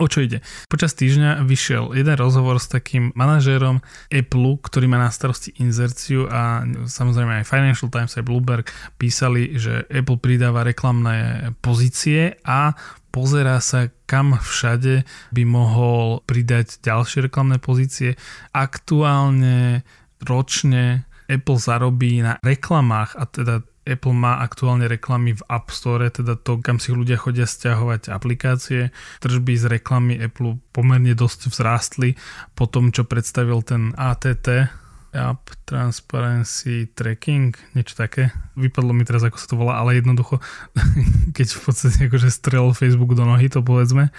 [0.00, 0.40] O čo ide?
[0.72, 6.64] Počas týždňa vyšiel jeden rozhovor s takým manažérom Apple, ktorý má na starosti inzerciu a
[6.88, 12.72] samozrejme aj Financial Times aj Bloomberg písali, že Apple pridáva reklamné pozície a
[13.10, 18.14] pozerá sa, kam všade by mohol pridať ďalšie reklamné pozície.
[18.54, 19.86] Aktuálne
[20.22, 23.54] ročne Apple zarobí na reklamách a teda
[23.90, 28.94] Apple má aktuálne reklamy v App Store, teda to, kam si ľudia chodia stiahovať aplikácie.
[29.18, 32.14] Tržby z reklamy Apple pomerne dosť vzrástli
[32.54, 34.70] po tom, čo predstavil ten ATT,
[35.10, 38.30] App Transparency Tracking, niečo také.
[38.54, 40.38] Vypadlo mi teraz, ako sa to volá, ale jednoducho,
[41.36, 44.14] keď v podstate akože strel Facebook do nohy, to povedzme,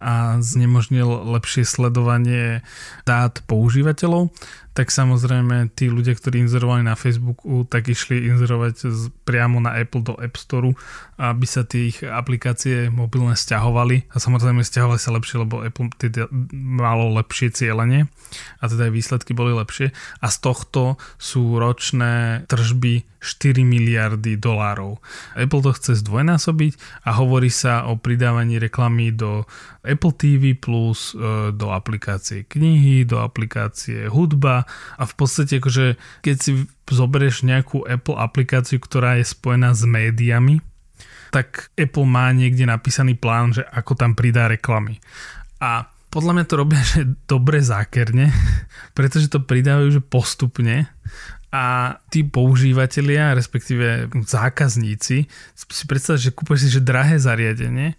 [0.00, 0.12] a
[0.44, 2.60] znemožnil lepšie sledovanie
[3.08, 4.32] dát používateľov,
[4.74, 8.90] tak samozrejme tí ľudia, ktorí inzerovali na Facebooku, tak išli inzerovať
[9.22, 10.74] priamo na Apple do App Store,
[11.14, 16.26] aby sa tie ich aplikácie mobilné stiahovali a samozrejme stiahovali sa lepšie, lebo Apple teda
[16.50, 18.10] malo lepšie cieľenie
[18.58, 25.00] a teda aj výsledky boli lepšie a z tohto sú ročné tržby 4 miliardy dolárov.
[25.32, 29.48] Apple to chce zdvojnásobiť a hovorí sa o pridávaní reklamy do
[29.80, 36.36] Apple TV+, plus, e, do aplikácie knihy, do aplikácie hudba a v podstate akože keď
[36.36, 36.50] si
[36.90, 40.60] zoberieš nejakú Apple aplikáciu, ktorá je spojená s médiami,
[41.34, 45.02] tak Apple má niekde napísaný plán, že ako tam pridá reklamy.
[45.58, 48.30] A podľa mňa to robia že dobre zákerne,
[48.98, 50.86] pretože to pridávajú že postupne
[51.54, 57.94] a tí používateľia, respektíve zákazníci, si predstav, že kúpeš si že drahé zariadenie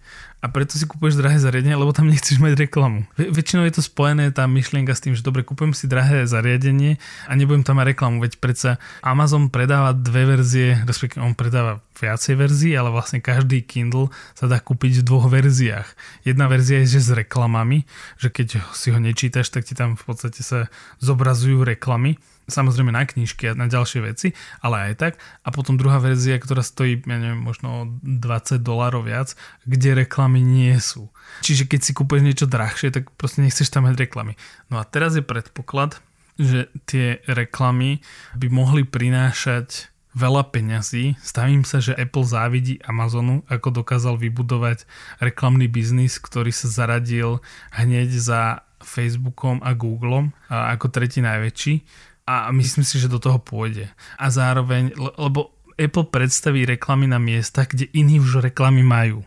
[0.46, 3.02] a preto si kúpeš drahé zariadenie, lebo tam nechceš mať reklamu.
[3.18, 7.34] väčšinou je to spojené tá myšlienka s tým, že dobre, kúpem si drahé zariadenie a
[7.34, 12.78] nebudem tam mať reklamu, veď predsa Amazon predáva dve verzie, respektíve on predáva viacej verzií,
[12.78, 15.88] ale vlastne každý Kindle sa dá kúpiť v dvoch verziách.
[16.22, 17.82] Jedna verzia je že s reklamami,
[18.22, 20.70] že keď si ho nečítaš, tak ti tam v podstate sa
[21.02, 24.28] zobrazujú reklamy samozrejme na knižky a na ďalšie veci,
[24.62, 25.12] ale aj tak.
[25.42, 29.34] A potom druhá verzia, ktorá stojí, ja neviem, možno 20 dolárov viac,
[29.66, 31.12] kde reklamy nie sú.
[31.44, 34.34] Čiže keď si kúpeš niečo drahšie, tak proste nechceš tam mať reklamy.
[34.72, 36.00] No a teraz je predpoklad,
[36.36, 38.04] že tie reklamy
[38.36, 41.20] by mohli prinášať veľa peňazí.
[41.20, 44.88] Stavím sa, že Apple závidí Amazonu, ako dokázal vybudovať
[45.20, 47.44] reklamný biznis, ktorý sa zaradil
[47.76, 51.84] hneď za Facebookom a Googlem ako tretí najväčší
[52.24, 53.92] a myslím si, že do toho pôjde.
[54.16, 59.20] A zároveň, lebo Apple predstaví reklamy na miestach, kde iní už reklamy majú.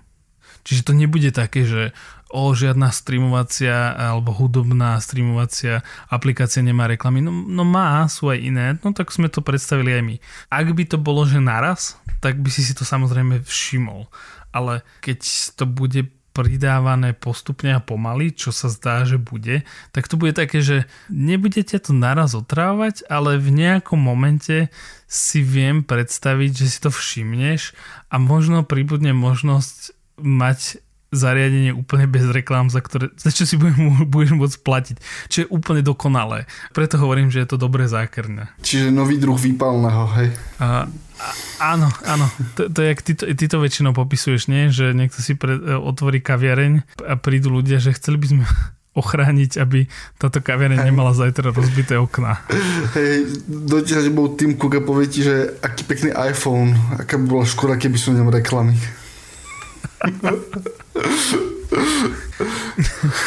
[0.70, 1.98] Čiže to nebude také, že
[2.30, 5.82] o žiadna streamovacia alebo hudobná streamovacia
[6.14, 7.26] aplikácia nemá reklamy.
[7.26, 10.16] No, no má, sú aj iné, no tak sme to predstavili aj my.
[10.54, 14.14] Ak by to bolo, že naraz, tak by si si to samozrejme všimol.
[14.54, 15.26] Ale keď
[15.58, 16.06] to bude
[16.38, 21.82] pridávané postupne a pomaly, čo sa zdá, že bude, tak to bude také, že nebudete
[21.82, 24.70] to naraz otrávať, ale v nejakom momente
[25.10, 27.74] si viem predstaviť, že si to všimneš
[28.14, 34.06] a možno pribudne možnosť mať zariadenie úplne bez reklám, za, ktoré, za čo si budem,
[34.14, 34.98] budeš môcť platiť.
[35.30, 36.46] Čo je úplne dokonalé.
[36.74, 38.50] Preto hovorím, že je to dobré zákrne.
[38.62, 40.30] Čiže nový druh výpalného, hej?
[40.62, 40.86] A,
[41.18, 41.28] a,
[41.74, 42.30] áno, áno.
[42.58, 44.70] To, to je, ty to, ty to väčšinou popisuješ, nie?
[44.70, 48.44] Že niekto si pre, e, otvorí kaviareň a prídu ľudia, že chceli by sme
[49.02, 49.90] ochrániť, aby
[50.22, 52.46] táto kaviareň nemala zajtra rozbité okná.
[52.94, 57.26] Hej, dotiaľ, že bol Tim Cook a povie ti, že aký pekný iPhone, aká by
[57.26, 58.78] bola škoda, keby som ňom reklamy.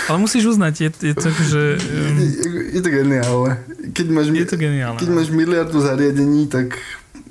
[0.09, 1.63] Ale musíš uznať, je, je to, že...
[1.79, 2.17] Um...
[2.19, 3.53] Je, je to geniálne.
[3.93, 4.99] Keď máš, je to geniálne.
[4.99, 6.81] Keď máš miliardu zariadení, tak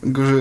[0.05, 0.37] akože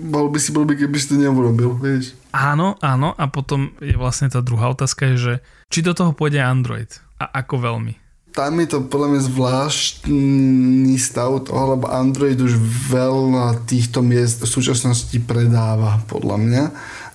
[0.00, 2.16] bol by si bol by, keby si to neurobil, vieš.
[2.32, 5.34] Áno, áno, a potom je vlastne tá druhá otázka, je, že
[5.68, 6.88] či do toho pôjde Android
[7.20, 7.94] a ako veľmi?
[8.30, 12.54] Tam je to podľa mňa zvláštny stav toho, lebo Android už
[12.88, 16.64] veľa týchto miest v súčasnosti predáva, podľa mňa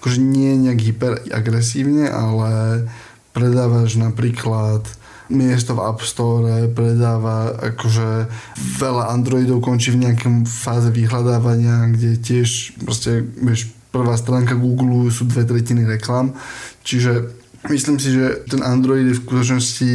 [0.05, 2.85] akože nie nejak hyperagresívne, ale
[3.33, 4.85] predávaš napríklad
[5.33, 8.29] miesto v App Store, predáva akože
[8.77, 15.25] veľa Androidov končí v nejakom fáze vyhľadávania, kde tiež proste, vieš, prvá stránka Google sú
[15.25, 16.37] dve tretiny reklam,
[16.85, 17.33] čiže
[17.65, 19.91] myslím si, že ten Android je v skutočnosti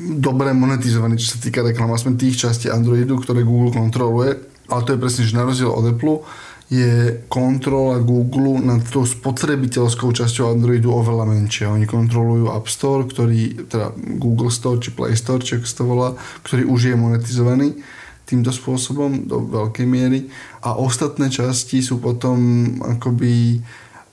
[0.00, 4.40] dobre monetizovaný, čo sa týka reklam, aspoň tých častí Androidu, ktoré Google kontroluje,
[4.72, 6.24] ale to je presne, že na rozdiel od Apple,
[6.70, 11.74] je kontrola Google nad tou spotrebiteľskou časťou Androidu oveľa menšia.
[11.74, 13.90] Oni kontrolujú App Store, ktorý, teda
[14.22, 16.08] Google Store či Play Store, či ako to volá,
[16.46, 17.68] ktorý už je monetizovaný
[18.22, 20.30] týmto spôsobom do veľkej miery
[20.62, 22.38] a ostatné časti sú potom
[22.78, 23.58] akoby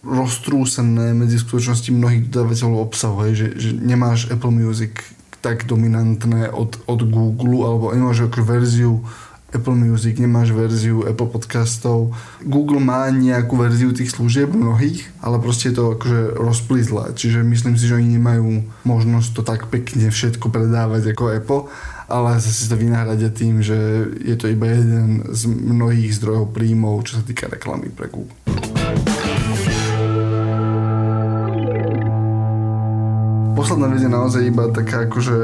[0.01, 4.97] roztrúsené medzi skutočnosti mnohých dodávateľov obsahu, že, že nemáš Apple Music
[5.45, 9.05] tak dominantné od, od Google alebo nemáš ako verziu
[9.47, 12.11] Apple Music, nemáš verziu Apple podcastov.
[12.43, 17.15] Google má nejakú verziu tých služieb mnohých, ale proste je to akože rozplizlé.
[17.15, 21.61] Čiže myslím si, že oni nemajú možnosť to tak pekne všetko predávať ako Apple,
[22.11, 27.19] ale zase to vynahradia tým, že je to iba jeden z mnohých zdrojov príjmov, čo
[27.19, 28.35] sa týka reklamy pre Google.
[33.57, 35.37] Posledná vec je naozaj iba taká akože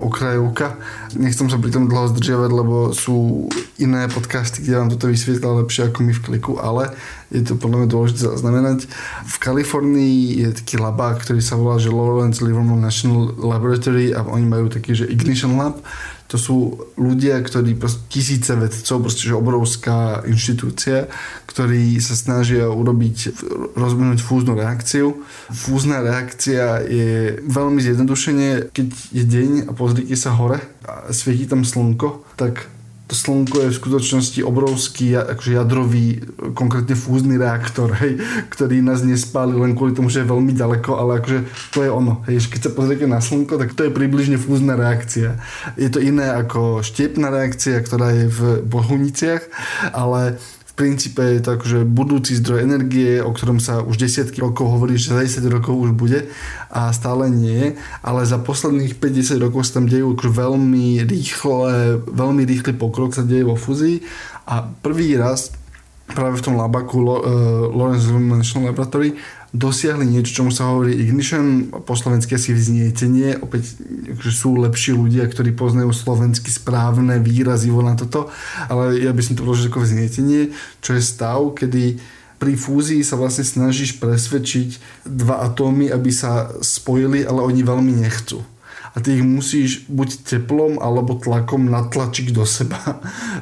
[0.00, 0.80] okrajovka.
[1.12, 3.46] Nechcem sa pri tom dlho zdržiavať, lebo sú
[3.76, 6.96] iné podcasty, kde vám toto vysvietla lepšie ako my v kliku, ale
[7.28, 8.88] je to podľa mňa dôležité zaznamenať.
[9.28, 14.48] V Kalifornii je taký labák, ktorý sa volá že Lawrence Livermore National Laboratory a oni
[14.48, 15.84] majú taký, že Ignition Lab
[16.30, 16.56] to sú
[16.94, 17.74] ľudia, ktorí
[18.06, 21.10] tisíce vedcov, proste že obrovská inštitúcia,
[21.50, 23.34] ktorí sa snažia urobiť,
[23.74, 25.26] rozvinúť fúznu reakciu.
[25.50, 31.66] Fúzna reakcia je veľmi zjednodušenie, keď je deň a pozrite sa hore a svieti tam
[31.66, 32.70] slnko, tak
[33.10, 36.22] to slnko je v skutočnosti obrovský akože jadrový,
[36.54, 38.22] konkrétne fúzny reaktor, hej,
[38.54, 41.38] ktorý nás nespáli len kvôli tomu, že je veľmi ďaleko, ale akože
[41.74, 42.22] to je ono.
[42.30, 45.42] Hej, keď sa pozriete na slnko, tak to je približne fúzna reakcia.
[45.74, 49.42] Je to iné ako štiepná reakcia, ktorá je v bohuniciach,
[49.90, 50.38] ale
[50.80, 55.12] princípe je to akože budúci zdroj energie, o ktorom sa už desiatky rokov hovorí, že
[55.12, 56.32] za 10 rokov už bude
[56.72, 62.42] a stále nie ale za posledných 50 rokov sa tam dejú akože veľmi rýchle, veľmi
[62.48, 64.00] rýchly pokrok sa deje vo fúzii.
[64.48, 65.52] A prvý raz
[66.10, 67.22] práve v tom labaku uh,
[67.70, 69.14] Lawrence National Laboratory
[69.50, 73.74] dosiahli niečo, čomu sa hovorí ignition, po slovensky asi vznietenie, opäť
[74.22, 78.30] že sú lepší ľudia, ktorí poznajú slovensky správne výrazy na toto,
[78.70, 81.98] ale ja by som to vložil ako vznietenie, čo je stav, kedy
[82.40, 88.40] pri fúzii sa vlastne snažíš presvedčiť dva atómy, aby sa spojili, ale oni veľmi nechcú.
[88.90, 92.78] A ty ich musíš buď teplom alebo tlakom natlačiť do seba.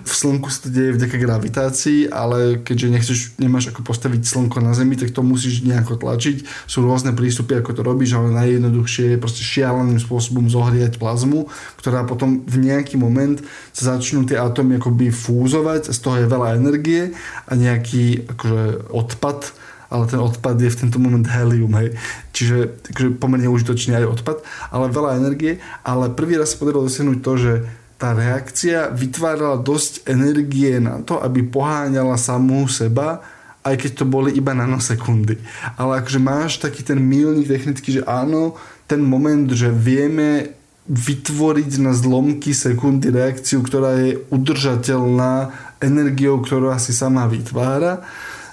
[0.05, 4.77] V slnku sa to deje vďaka gravitácii, ale keďže nechceš, nemáš ako postaviť slnko na
[4.77, 6.69] zemi, tak to musíš nejako tlačiť.
[6.69, 11.49] Sú rôzne prístupy, ako to robíš, ale najjednoduchšie je proste šialeným spôsobom zohriať plazmu,
[11.81, 13.41] ktorá potom v nejaký moment
[13.73, 17.17] sa začnú tie atómy akoby fúzovať, z toho je veľa energie
[17.49, 19.58] a nejaký akože odpad
[19.89, 21.97] ale ten odpad je v tento moment helium, hej.
[22.37, 27.19] Čiže takže pomerne užitočný aj odpad, ale veľa energie, ale prvý raz sa podarilo dosiahnuť
[27.25, 27.53] to, že
[27.99, 33.27] tá reakcia vytvárala dosť energie na to, aby poháňala samú seba,
[33.67, 35.35] aj keď to boli iba nanosekundy.
[35.75, 38.55] Ale akože máš taký ten milník technicky, že áno,
[38.87, 40.55] ten moment, že vieme
[40.89, 45.53] vytvoriť na zlomky sekundy reakciu, ktorá je udržateľná
[45.85, 48.01] energiou, ktorú asi sama vytvára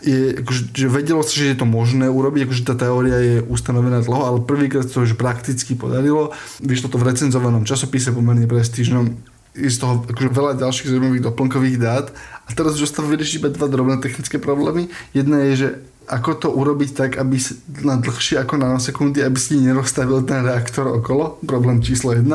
[0.04, 4.04] je, akože, že vedelo sa, že je to možné urobiť, akože tá teória je ustanovená
[4.04, 6.36] dlho, ale prvýkrát to už prakticky podarilo.
[6.60, 9.16] Vyšlo to v recenzovanom časopise pomerne prestížnom
[9.56, 12.12] je z toho akože veľa ďalších zaujímavých doplnkových dát.
[12.46, 14.92] A teraz už ostáva vyriešiť iba dva drobné technické problémy.
[15.16, 15.68] Jedna je, že
[16.06, 17.42] ako to urobiť tak, aby
[17.82, 21.42] na dlhšie ako na sekundy, aby si nerozstavil ten reaktor okolo.
[21.46, 22.30] Problém číslo 1.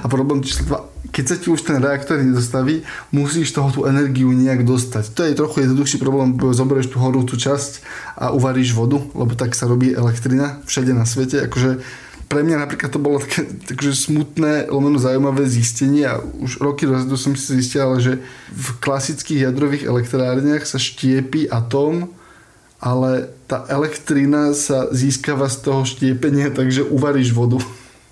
[0.00, 2.82] A problém číslo 2 keď sa ti už ten reaktor nedostaví,
[3.14, 5.14] musíš toho tú energiu nejak dostať.
[5.14, 7.86] To je trochu jednoduchší problém, zoberieš tú horúcu časť
[8.18, 11.46] a uvaríš vodu, lebo tak sa robí elektrina všade na svete.
[11.46, 11.78] Akože
[12.26, 17.14] pre mňa napríklad to bolo také takže smutné, lomeno zaujímavé zistenie a už roky dozadu
[17.14, 18.18] som si zistil, že
[18.50, 22.10] v klasických jadrových elektrárniach sa štiepi atóm,
[22.84, 27.56] ale tá elektrina sa získava z toho štiepenia, takže uvaríš vodu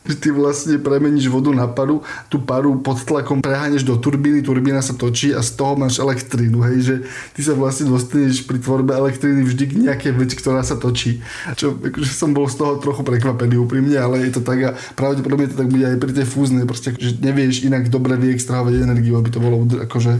[0.23, 4.95] ty vlastne premeníš vodu na paru, tú paru pod tlakom preháňaš do turbíny, turbína sa
[4.99, 6.95] točí a z toho máš elektrínu, hej, že
[7.39, 11.23] ty sa vlastne dostaneš pri tvorbe elektriny vždy k nejakej veci, ktorá sa točí.
[11.55, 15.47] Čo akože som bol z toho trochu prekvapený úprimne, ale je to tak a pravdepodobne
[15.47, 19.31] to tak bude aj pri tej fúznej, proste že nevieš inak dobre vyextrahovať energiu, aby
[19.31, 20.19] to bolo akože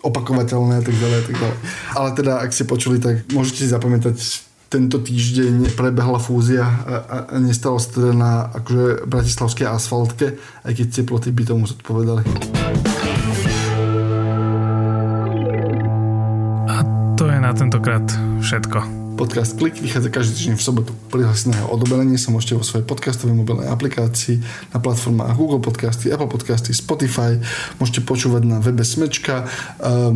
[0.00, 1.58] opakovateľné a tak ďalej, a tak ďalej.
[1.96, 4.16] Ale teda, ak ste počuli, tak môžete si zapamätať
[4.70, 10.86] tento týždeň prebehla fúzia a, a nestalo sa teda na akože bratislavskej asfaltke, aj keď
[11.02, 12.22] teploty by tomu zodpovedali.
[16.70, 16.76] A
[17.18, 18.06] to je na tentokrát
[18.38, 18.99] všetko.
[19.20, 20.96] Podcast Klik vychádza každý týždeň v sobotu.
[21.12, 24.40] Prihlásiť na jeho odoberanie sa môžete vo svojej podcastovej mobilnej aplikácii
[24.72, 27.36] na platformách Google Podcasty, Apple Podcasty, Spotify.
[27.76, 29.44] Môžete počúvať na webe Smečka,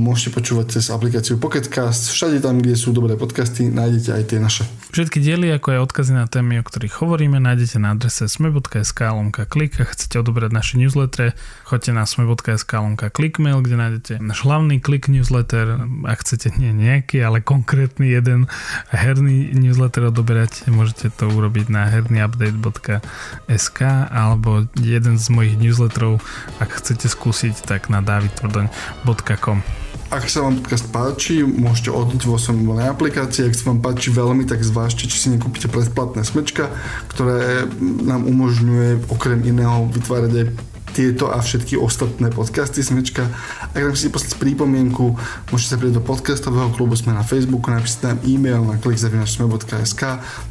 [0.00, 2.16] môžete počúvať cez aplikáciu Pocketcast.
[2.16, 4.64] Všade tam, kde sú dobré podcasty, nájdete aj tie naše.
[4.96, 9.44] Všetky diely, ako aj odkazy na témy, o ktorých hovoríme, nájdete na adrese sme.sk lomka
[9.44, 9.76] klik.
[9.84, 11.36] Ak chcete odobrať naše newsletter,
[11.68, 15.82] choďte na sme.sk lomka klikmail, kde nájdete náš hlavný klik newsletter.
[16.08, 18.48] Ak chcete nie nejaký, ale konkrétny jeden
[18.94, 23.78] herný newsletter odoberať, môžete to urobiť na hernyupdate.sk
[24.08, 26.22] alebo jeden z mojich newsletterov,
[26.62, 29.84] ak chcete skúsiť, tak na davidtvrdoň.com
[30.14, 33.50] ak sa vám podcast páči, môžete odniť vo svojom mobilnej applikácii.
[33.50, 36.70] Ak sa vám páči veľmi, tak zvážte, či si nekúpite predplatné smečka,
[37.10, 43.26] ktoré nám umožňuje okrem iného vytvárať aj tieto a všetky ostatné podcasty Smečka.
[43.74, 45.18] Ak nám chcete poslať prípomienku,
[45.50, 50.02] môžete sa prieť do podcastového klubu, sme na Facebooku, napíšte nám e-mail na klikzavinačsme.sk,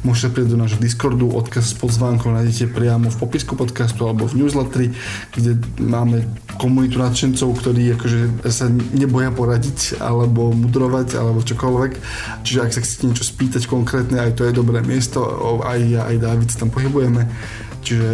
[0.04, 4.44] môžete prieť do nášho Discordu, odkaz s podzvánkou nájdete priamo v popisku podcastu alebo v
[4.44, 4.92] newsletteri,
[5.32, 6.28] kde máme
[6.60, 11.92] komunitu nadšencov, ktorí akože sa neboja poradiť alebo mudrovať alebo čokoľvek.
[12.44, 15.24] Čiže ak sa chcete niečo spýtať konkrétne, aj to je dobré miesto,
[15.64, 17.24] aj ja, aj David tam pohybujeme.
[17.84, 18.08] Čiže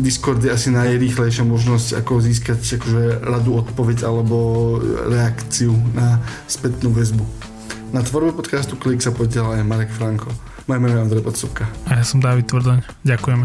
[0.00, 4.36] Discord je asi najrýchlejšia možnosť, ako získať akože radu odpoveď alebo
[5.12, 7.22] reakciu na spätnú väzbu.
[7.92, 10.32] Na tvorbe podcastu Klik sa podiel aj Marek Franko.
[10.70, 11.66] Moje meno je Andrej Podsúbka.
[11.90, 12.86] A ja som David Tvrdoň.
[13.02, 13.44] Ďakujeme.